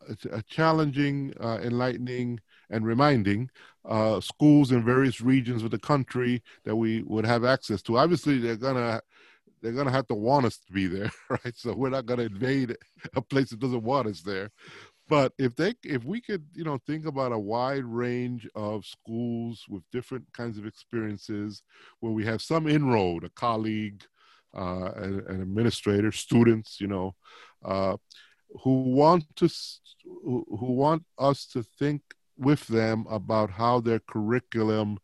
challenging, 0.48 1.34
uh, 1.40 1.60
enlightening, 1.64 2.40
and 2.70 2.86
reminding 2.86 3.50
uh, 3.86 4.20
schools 4.22 4.72
in 4.72 4.84
various 4.84 5.22
regions 5.22 5.64
of 5.64 5.72
the 5.72 5.80
country 5.80 6.44
that 6.66 6.76
we 6.76 7.02
would 7.04 7.26
have 7.26 7.44
access 7.44 7.82
to. 7.82 7.98
Obviously, 7.98 8.38
they're 8.38 8.56
gonna 8.56 9.02
they're 9.62 9.74
to 9.88 9.92
have 9.92 10.08
to 10.08 10.16
want 10.16 10.46
us 10.46 10.58
to 10.58 10.72
be 10.72 10.88
there, 10.88 11.12
right? 11.30 11.56
So 11.56 11.74
we're 11.74 11.90
not 11.90 12.08
to 12.20 12.26
invade 12.26 12.78
a 13.16 13.22
place 13.22 13.50
that 13.50 13.60
doesn't 13.60 13.84
want 13.84 14.08
us 14.08 14.22
there. 14.22 14.52
But 15.08 15.34
if 15.40 15.56
they, 15.56 15.74
if 15.84 16.06
we 16.06 16.22
could, 16.22 16.46
you 16.54 16.64
know, 16.64 16.78
think 16.86 17.06
about 17.06 17.32
a 17.32 17.40
wide 17.40 17.84
range 17.84 18.48
of 18.54 18.86
schools 18.86 19.66
with 19.68 19.82
different 19.92 20.32
kinds 20.34 20.60
of 20.60 20.68
experiences, 20.68 21.64
where 22.00 22.14
we 22.14 22.24
have 22.26 22.44
some 22.44 22.68
inroad, 22.68 23.24
a 23.24 23.30
colleague, 23.30 24.04
uh, 24.56 24.92
an, 24.96 25.24
an, 25.28 25.42
administrator, 25.42 26.12
students, 26.12 26.80
you 26.82 26.88
know, 26.88 27.16
uh, 27.64 27.96
who 28.64 28.82
want 28.82 29.24
to, 29.36 29.50
who 30.24 30.74
want 30.74 31.04
us 31.18 31.46
to 31.46 31.64
think 31.64 32.02
with 32.38 32.66
them 32.68 33.06
about 33.10 33.52
how 33.52 33.80
their 33.80 34.00
curriculum 34.00 34.98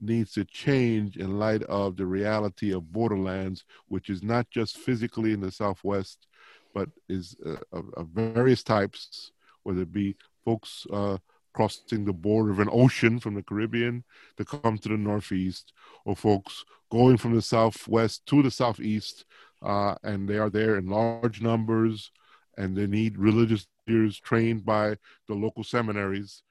needs 0.00 0.32
to 0.32 0.44
change 0.44 1.16
in 1.16 1.38
light 1.38 1.62
of 1.64 1.96
the 1.96 2.06
reality 2.06 2.72
of 2.72 2.92
borderlands, 2.92 3.64
which 3.88 4.08
is 4.08 4.22
not 4.22 4.48
just 4.50 4.78
physically 4.78 5.32
in 5.32 5.40
the 5.40 5.50
Southwest, 5.50 6.26
but 6.74 6.88
is 7.08 7.36
uh, 7.44 7.56
of, 7.72 7.86
of, 7.96 8.08
various 8.08 8.62
types, 8.62 9.32
whether 9.62 9.82
it 9.82 9.92
be 9.92 10.16
folks 10.44 10.86
uh, 10.92 11.18
crossing 11.58 12.04
the 12.04 12.12
border 12.12 12.52
of 12.52 12.60
an 12.60 12.68
ocean 12.70 13.18
from 13.18 13.34
the 13.34 13.42
Caribbean 13.42 14.04
to 14.36 14.44
come 14.44 14.78
to 14.78 14.88
the 14.88 14.96
Northeast, 14.96 15.72
or 16.04 16.14
folks 16.14 16.64
going 16.88 17.16
from 17.16 17.34
the 17.34 17.42
Southwest 17.42 18.24
to 18.26 18.44
the 18.44 18.50
Southeast, 18.52 19.24
uh, 19.60 19.96
and 20.04 20.28
they 20.28 20.38
are 20.38 20.50
there 20.50 20.76
in 20.76 20.86
large 20.86 21.42
numbers, 21.42 22.12
and 22.56 22.76
they 22.76 22.86
need 22.86 23.18
religious 23.18 23.66
leaders 23.88 24.20
trained 24.20 24.64
by 24.64 24.96
the 25.26 25.34
local 25.34 25.64
seminaries 25.64 26.44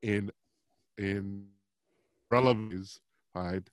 in 0.00 0.30
in 0.96 1.48
relevance, 2.30 2.98
right? 3.34 3.68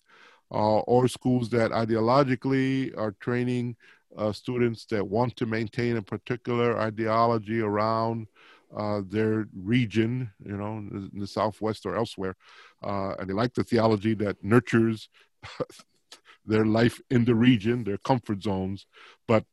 Uh, 0.52 0.80
or 0.80 1.08
schools 1.08 1.50
that 1.52 1.72
ideologically 1.72 2.92
are 2.98 3.16
training 3.22 3.78
uh, 4.18 4.34
students 4.34 4.84
that 4.88 5.08
want 5.08 5.34
to 5.38 5.46
maintain 5.46 5.96
a 5.96 6.02
particular 6.02 6.78
ideology 6.78 7.62
around 7.62 8.28
uh, 8.76 9.02
their 9.08 9.48
region, 9.56 10.32
you 10.44 10.58
know, 10.58 10.78
in 10.78 11.12
the 11.14 11.28
Southwest 11.28 11.86
or 11.86 11.96
elsewhere. 11.96 12.36
Uh, 12.84 13.16
and 13.20 13.30
they 13.30 13.34
like 13.34 13.54
the 13.54 13.64
theology 13.64 14.14
that 14.16 14.44
nurtures 14.44 15.10
their 16.46 16.66
life 16.66 17.00
in 17.10 17.26
the 17.26 17.36
region, 17.36 17.84
their 17.84 17.98
comfort 17.98 18.42
zones. 18.42 18.86
But 19.28 19.46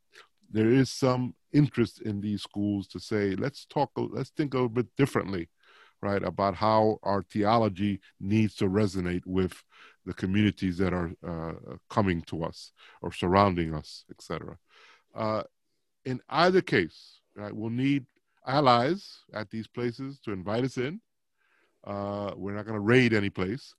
there 0.50 0.70
is 0.70 0.90
some 0.90 1.34
interest 1.52 2.00
in 2.02 2.20
these 2.20 2.42
schools 2.42 2.88
to 2.88 3.00
say, 3.00 3.34
let's 3.36 3.66
talk, 3.66 3.90
let's 3.96 4.30
think 4.30 4.54
a 4.54 4.56
little 4.56 4.68
bit 4.68 4.88
differently 4.96 5.48
right, 6.02 6.22
about 6.22 6.54
how 6.54 6.98
our 7.02 7.22
theology 7.22 8.00
needs 8.20 8.54
to 8.56 8.64
resonate 8.66 9.22
with 9.26 9.62
the 10.06 10.14
communities 10.14 10.78
that 10.78 10.92
are 10.92 11.12
uh, 11.26 11.76
coming 11.88 12.22
to 12.22 12.42
us 12.42 12.72
or 13.02 13.12
surrounding 13.12 13.74
us, 13.74 14.04
etc. 14.10 14.56
Uh, 15.14 15.42
in 16.04 16.20
either 16.28 16.62
case, 16.62 17.20
right, 17.36 17.54
we'll 17.54 17.70
need 17.70 18.06
allies 18.46 19.20
at 19.32 19.50
these 19.50 19.66
places 19.66 20.20
to 20.24 20.32
invite 20.32 20.64
us 20.64 20.76
in. 20.76 21.00
Uh, 21.84 22.32
we're 22.36 22.54
not 22.54 22.66
going 22.66 22.74
to 22.76 22.80
raid 22.80 23.12
any 23.12 23.30
place. 23.30 23.74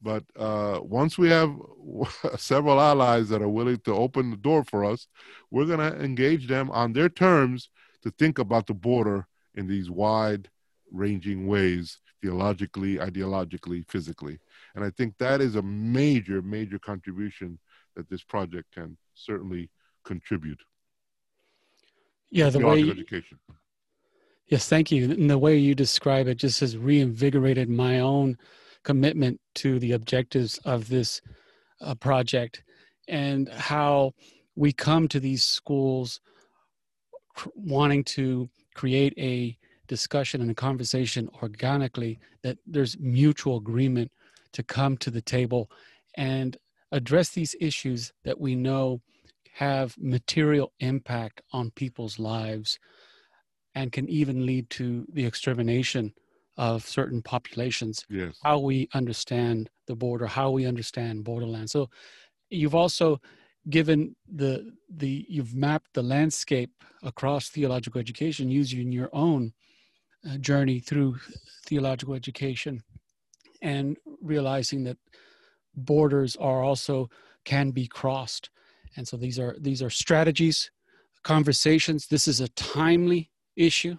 But 0.00 0.24
uh, 0.36 0.80
once 0.82 1.18
we 1.18 1.28
have 1.30 1.56
several 2.36 2.80
allies 2.80 3.28
that 3.30 3.42
are 3.42 3.48
willing 3.48 3.80
to 3.80 3.94
open 3.94 4.30
the 4.30 4.36
door 4.36 4.64
for 4.64 4.84
us, 4.84 5.08
we're 5.50 5.66
going 5.66 5.80
to 5.80 6.00
engage 6.02 6.46
them 6.46 6.70
on 6.70 6.92
their 6.92 7.08
terms 7.08 7.68
to 8.02 8.10
think 8.12 8.38
about 8.38 8.66
the 8.66 8.74
border 8.74 9.26
in 9.54 9.66
these 9.66 9.90
wide 9.90 10.48
ranging 10.92 11.46
ways 11.46 11.98
theologically, 12.22 12.96
ideologically, 12.96 13.88
physically. 13.88 14.38
And 14.74 14.84
I 14.84 14.90
think 14.90 15.18
that 15.18 15.40
is 15.40 15.56
a 15.56 15.62
major, 15.62 16.42
major 16.42 16.78
contribution 16.78 17.58
that 17.96 18.08
this 18.08 18.22
project 18.22 18.72
can 18.72 18.96
certainly 19.14 19.70
contribute. 20.04 20.60
Yeah, 22.30 22.50
the 22.50 22.60
way 22.60 22.88
education. 22.88 23.38
Yes, 24.48 24.66
thank 24.66 24.90
you. 24.90 25.10
And 25.10 25.28
the 25.28 25.38
way 25.38 25.56
you 25.58 25.74
describe 25.74 26.26
it 26.26 26.36
just 26.36 26.60
has 26.60 26.76
reinvigorated 26.76 27.68
my 27.68 28.00
own 28.00 28.38
commitment 28.82 29.40
to 29.56 29.78
the 29.78 29.92
objectives 29.92 30.58
of 30.64 30.88
this 30.88 31.20
uh, 31.82 31.94
project 31.94 32.62
and 33.08 33.48
how 33.50 34.12
we 34.56 34.72
come 34.72 35.06
to 35.08 35.20
these 35.20 35.44
schools 35.44 36.20
cr- 37.34 37.50
wanting 37.54 38.04
to 38.04 38.48
create 38.74 39.12
a 39.18 39.56
discussion 39.86 40.40
and 40.40 40.50
a 40.50 40.54
conversation 40.54 41.28
organically, 41.42 42.18
that 42.42 42.58
there's 42.66 42.98
mutual 42.98 43.56
agreement 43.58 44.10
to 44.52 44.62
come 44.62 44.96
to 44.96 45.10
the 45.10 45.22
table 45.22 45.70
and 46.16 46.56
address 46.92 47.30
these 47.30 47.54
issues 47.60 48.12
that 48.24 48.40
we 48.40 48.54
know 48.54 49.00
have 49.54 49.94
material 49.98 50.72
impact 50.80 51.42
on 51.52 51.70
people's 51.72 52.18
lives 52.18 52.78
and 53.74 53.92
can 53.92 54.08
even 54.08 54.46
lead 54.46 54.68
to 54.70 55.06
the 55.12 55.24
extermination 55.24 56.12
of 56.56 56.84
certain 56.84 57.22
populations. 57.22 58.04
Yes. 58.08 58.38
How 58.42 58.58
we 58.58 58.88
understand 58.92 59.70
the 59.86 59.94
border, 59.94 60.26
how 60.26 60.50
we 60.50 60.66
understand 60.66 61.24
borderland. 61.24 61.70
So 61.70 61.88
you've 62.50 62.74
also 62.74 63.20
given 63.70 64.16
the 64.32 64.72
the 64.88 65.26
you've 65.28 65.54
mapped 65.54 65.94
the 65.94 66.02
landscape 66.02 66.70
across 67.02 67.48
theological 67.48 68.00
education 68.00 68.50
using 68.50 68.92
your 68.92 69.10
own 69.12 69.52
uh, 70.28 70.36
journey 70.38 70.80
through 70.80 71.16
theological 71.66 72.14
education 72.14 72.82
and 73.62 73.96
realizing 74.22 74.84
that 74.84 74.96
borders 75.74 76.36
are 76.36 76.62
also 76.62 77.08
can 77.44 77.70
be 77.70 77.86
crossed 77.86 78.50
and 78.96 79.06
so 79.06 79.16
these 79.16 79.38
are 79.38 79.56
these 79.60 79.82
are 79.82 79.90
strategies 79.90 80.70
conversations 81.22 82.06
this 82.06 82.26
is 82.26 82.40
a 82.40 82.48
timely 82.48 83.30
issue 83.58 83.96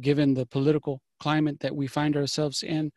given 0.00 0.34
the 0.34 0.46
political 0.46 1.00
climate 1.18 1.58
that 1.60 1.74
we 1.74 1.86
find 1.86 2.16
ourselves 2.16 2.62
in. 2.62 2.92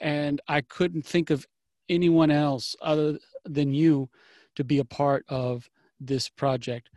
And 0.00 0.40
i 0.48 0.60
couldn't 0.60 1.06
think 1.06 1.30
of 1.30 1.46
anyone 1.88 2.30
else 2.30 2.76
other 2.82 3.18
than 3.44 3.72
you 3.72 4.08
to 4.56 4.64
be 4.64 4.78
a 4.78 4.84
part 4.84 5.24
of 5.28 5.68
this 6.00 6.28
project. 6.28 6.88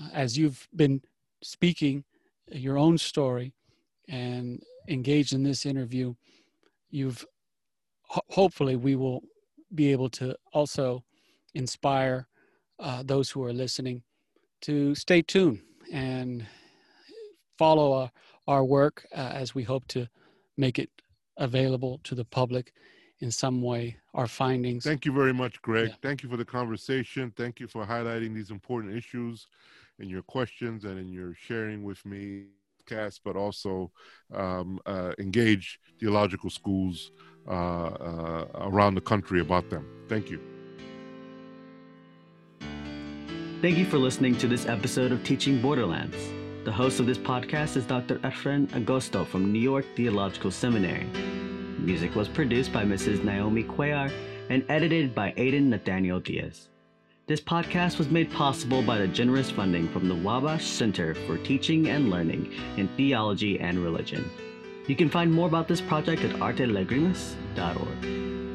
Uh, 0.00 0.08
as 0.12 0.36
you've 0.36 0.66
been 0.74 1.00
speaking 1.42 2.04
your 2.50 2.78
own 2.78 2.96
story 2.98 3.52
and 4.08 4.62
engaged 4.88 5.32
in 5.32 5.42
this 5.42 5.66
interview, 5.66 6.14
you've 6.90 7.24
hopefully 8.08 8.76
we 8.76 8.94
will 8.94 9.20
be 9.74 9.90
able 9.90 10.08
to 10.08 10.34
also 10.52 11.02
inspire 11.54 12.28
uh, 12.78 13.02
those 13.04 13.30
who 13.30 13.42
are 13.42 13.52
listening 13.52 14.02
to 14.60 14.94
stay 14.94 15.22
tuned 15.22 15.60
and 15.92 16.46
follow 17.58 17.92
our, 17.92 18.10
our 18.46 18.64
work 18.64 19.06
uh, 19.14 19.30
as 19.32 19.54
we 19.54 19.62
hope 19.62 19.86
to 19.88 20.08
make 20.56 20.78
it 20.78 20.90
available 21.38 22.00
to 22.04 22.14
the 22.14 22.24
public 22.24 22.72
in 23.20 23.30
some 23.30 23.62
way 23.62 23.96
our 24.14 24.26
findings 24.26 24.84
thank 24.84 25.04
you 25.04 25.12
very 25.12 25.32
much 25.32 25.60
greg 25.62 25.88
yeah. 25.88 25.94
thank 26.02 26.22
you 26.22 26.28
for 26.28 26.36
the 26.36 26.44
conversation 26.44 27.32
thank 27.36 27.60
you 27.60 27.66
for 27.66 27.84
highlighting 27.84 28.34
these 28.34 28.50
important 28.50 28.94
issues 28.94 29.46
in 29.98 30.08
your 30.08 30.22
questions 30.22 30.84
and 30.84 30.98
in 30.98 31.08
your 31.08 31.34
sharing 31.34 31.82
with 31.82 32.04
me 32.04 32.44
podcast, 32.86 33.20
but 33.24 33.36
also 33.36 33.90
um, 34.34 34.80
uh, 34.86 35.12
engage 35.18 35.80
theological 35.98 36.50
schools 36.50 37.10
uh, 37.48 37.50
uh, 37.50 38.46
around 38.54 38.94
the 38.94 39.00
country 39.00 39.40
about 39.40 39.70
them. 39.70 39.86
Thank 40.08 40.30
you. 40.30 40.40
Thank 43.62 43.78
you 43.78 43.86
for 43.86 43.98
listening 43.98 44.36
to 44.38 44.48
this 44.48 44.66
episode 44.66 45.12
of 45.12 45.24
Teaching 45.24 45.60
Borderlands. 45.60 46.16
The 46.66 46.72
host 46.72 46.98
of 46.98 47.06
this 47.06 47.16
podcast 47.16 47.76
is 47.76 47.86
Dr. 47.86 48.18
Efrain 48.24 48.66
Agosto 48.70 49.24
from 49.24 49.52
New 49.52 49.60
York 49.60 49.84
Theological 49.94 50.50
Seminary. 50.50 51.06
Music 51.78 52.16
was 52.16 52.26
produced 52.26 52.72
by 52.72 52.82
Mrs. 52.82 53.22
Naomi 53.22 53.62
Cuellar 53.62 54.10
and 54.50 54.64
edited 54.68 55.14
by 55.14 55.32
Aidan 55.36 55.70
Nathaniel 55.70 56.18
Diaz. 56.18 56.70
This 57.28 57.40
podcast 57.40 57.98
was 57.98 58.10
made 58.10 58.32
possible 58.32 58.82
by 58.82 58.98
the 58.98 59.06
generous 59.06 59.48
funding 59.48 59.88
from 59.90 60.08
the 60.08 60.16
Wabash 60.16 60.66
Center 60.66 61.14
for 61.14 61.38
Teaching 61.38 61.88
and 61.88 62.10
Learning 62.10 62.52
in 62.76 62.88
Theology 62.96 63.60
and 63.60 63.78
Religion. 63.78 64.28
You 64.88 64.96
can 64.96 65.08
find 65.08 65.32
more 65.32 65.46
about 65.46 65.68
this 65.68 65.80
project 65.80 66.24
at 66.24 66.32
artelagrimas.org. 66.32 68.45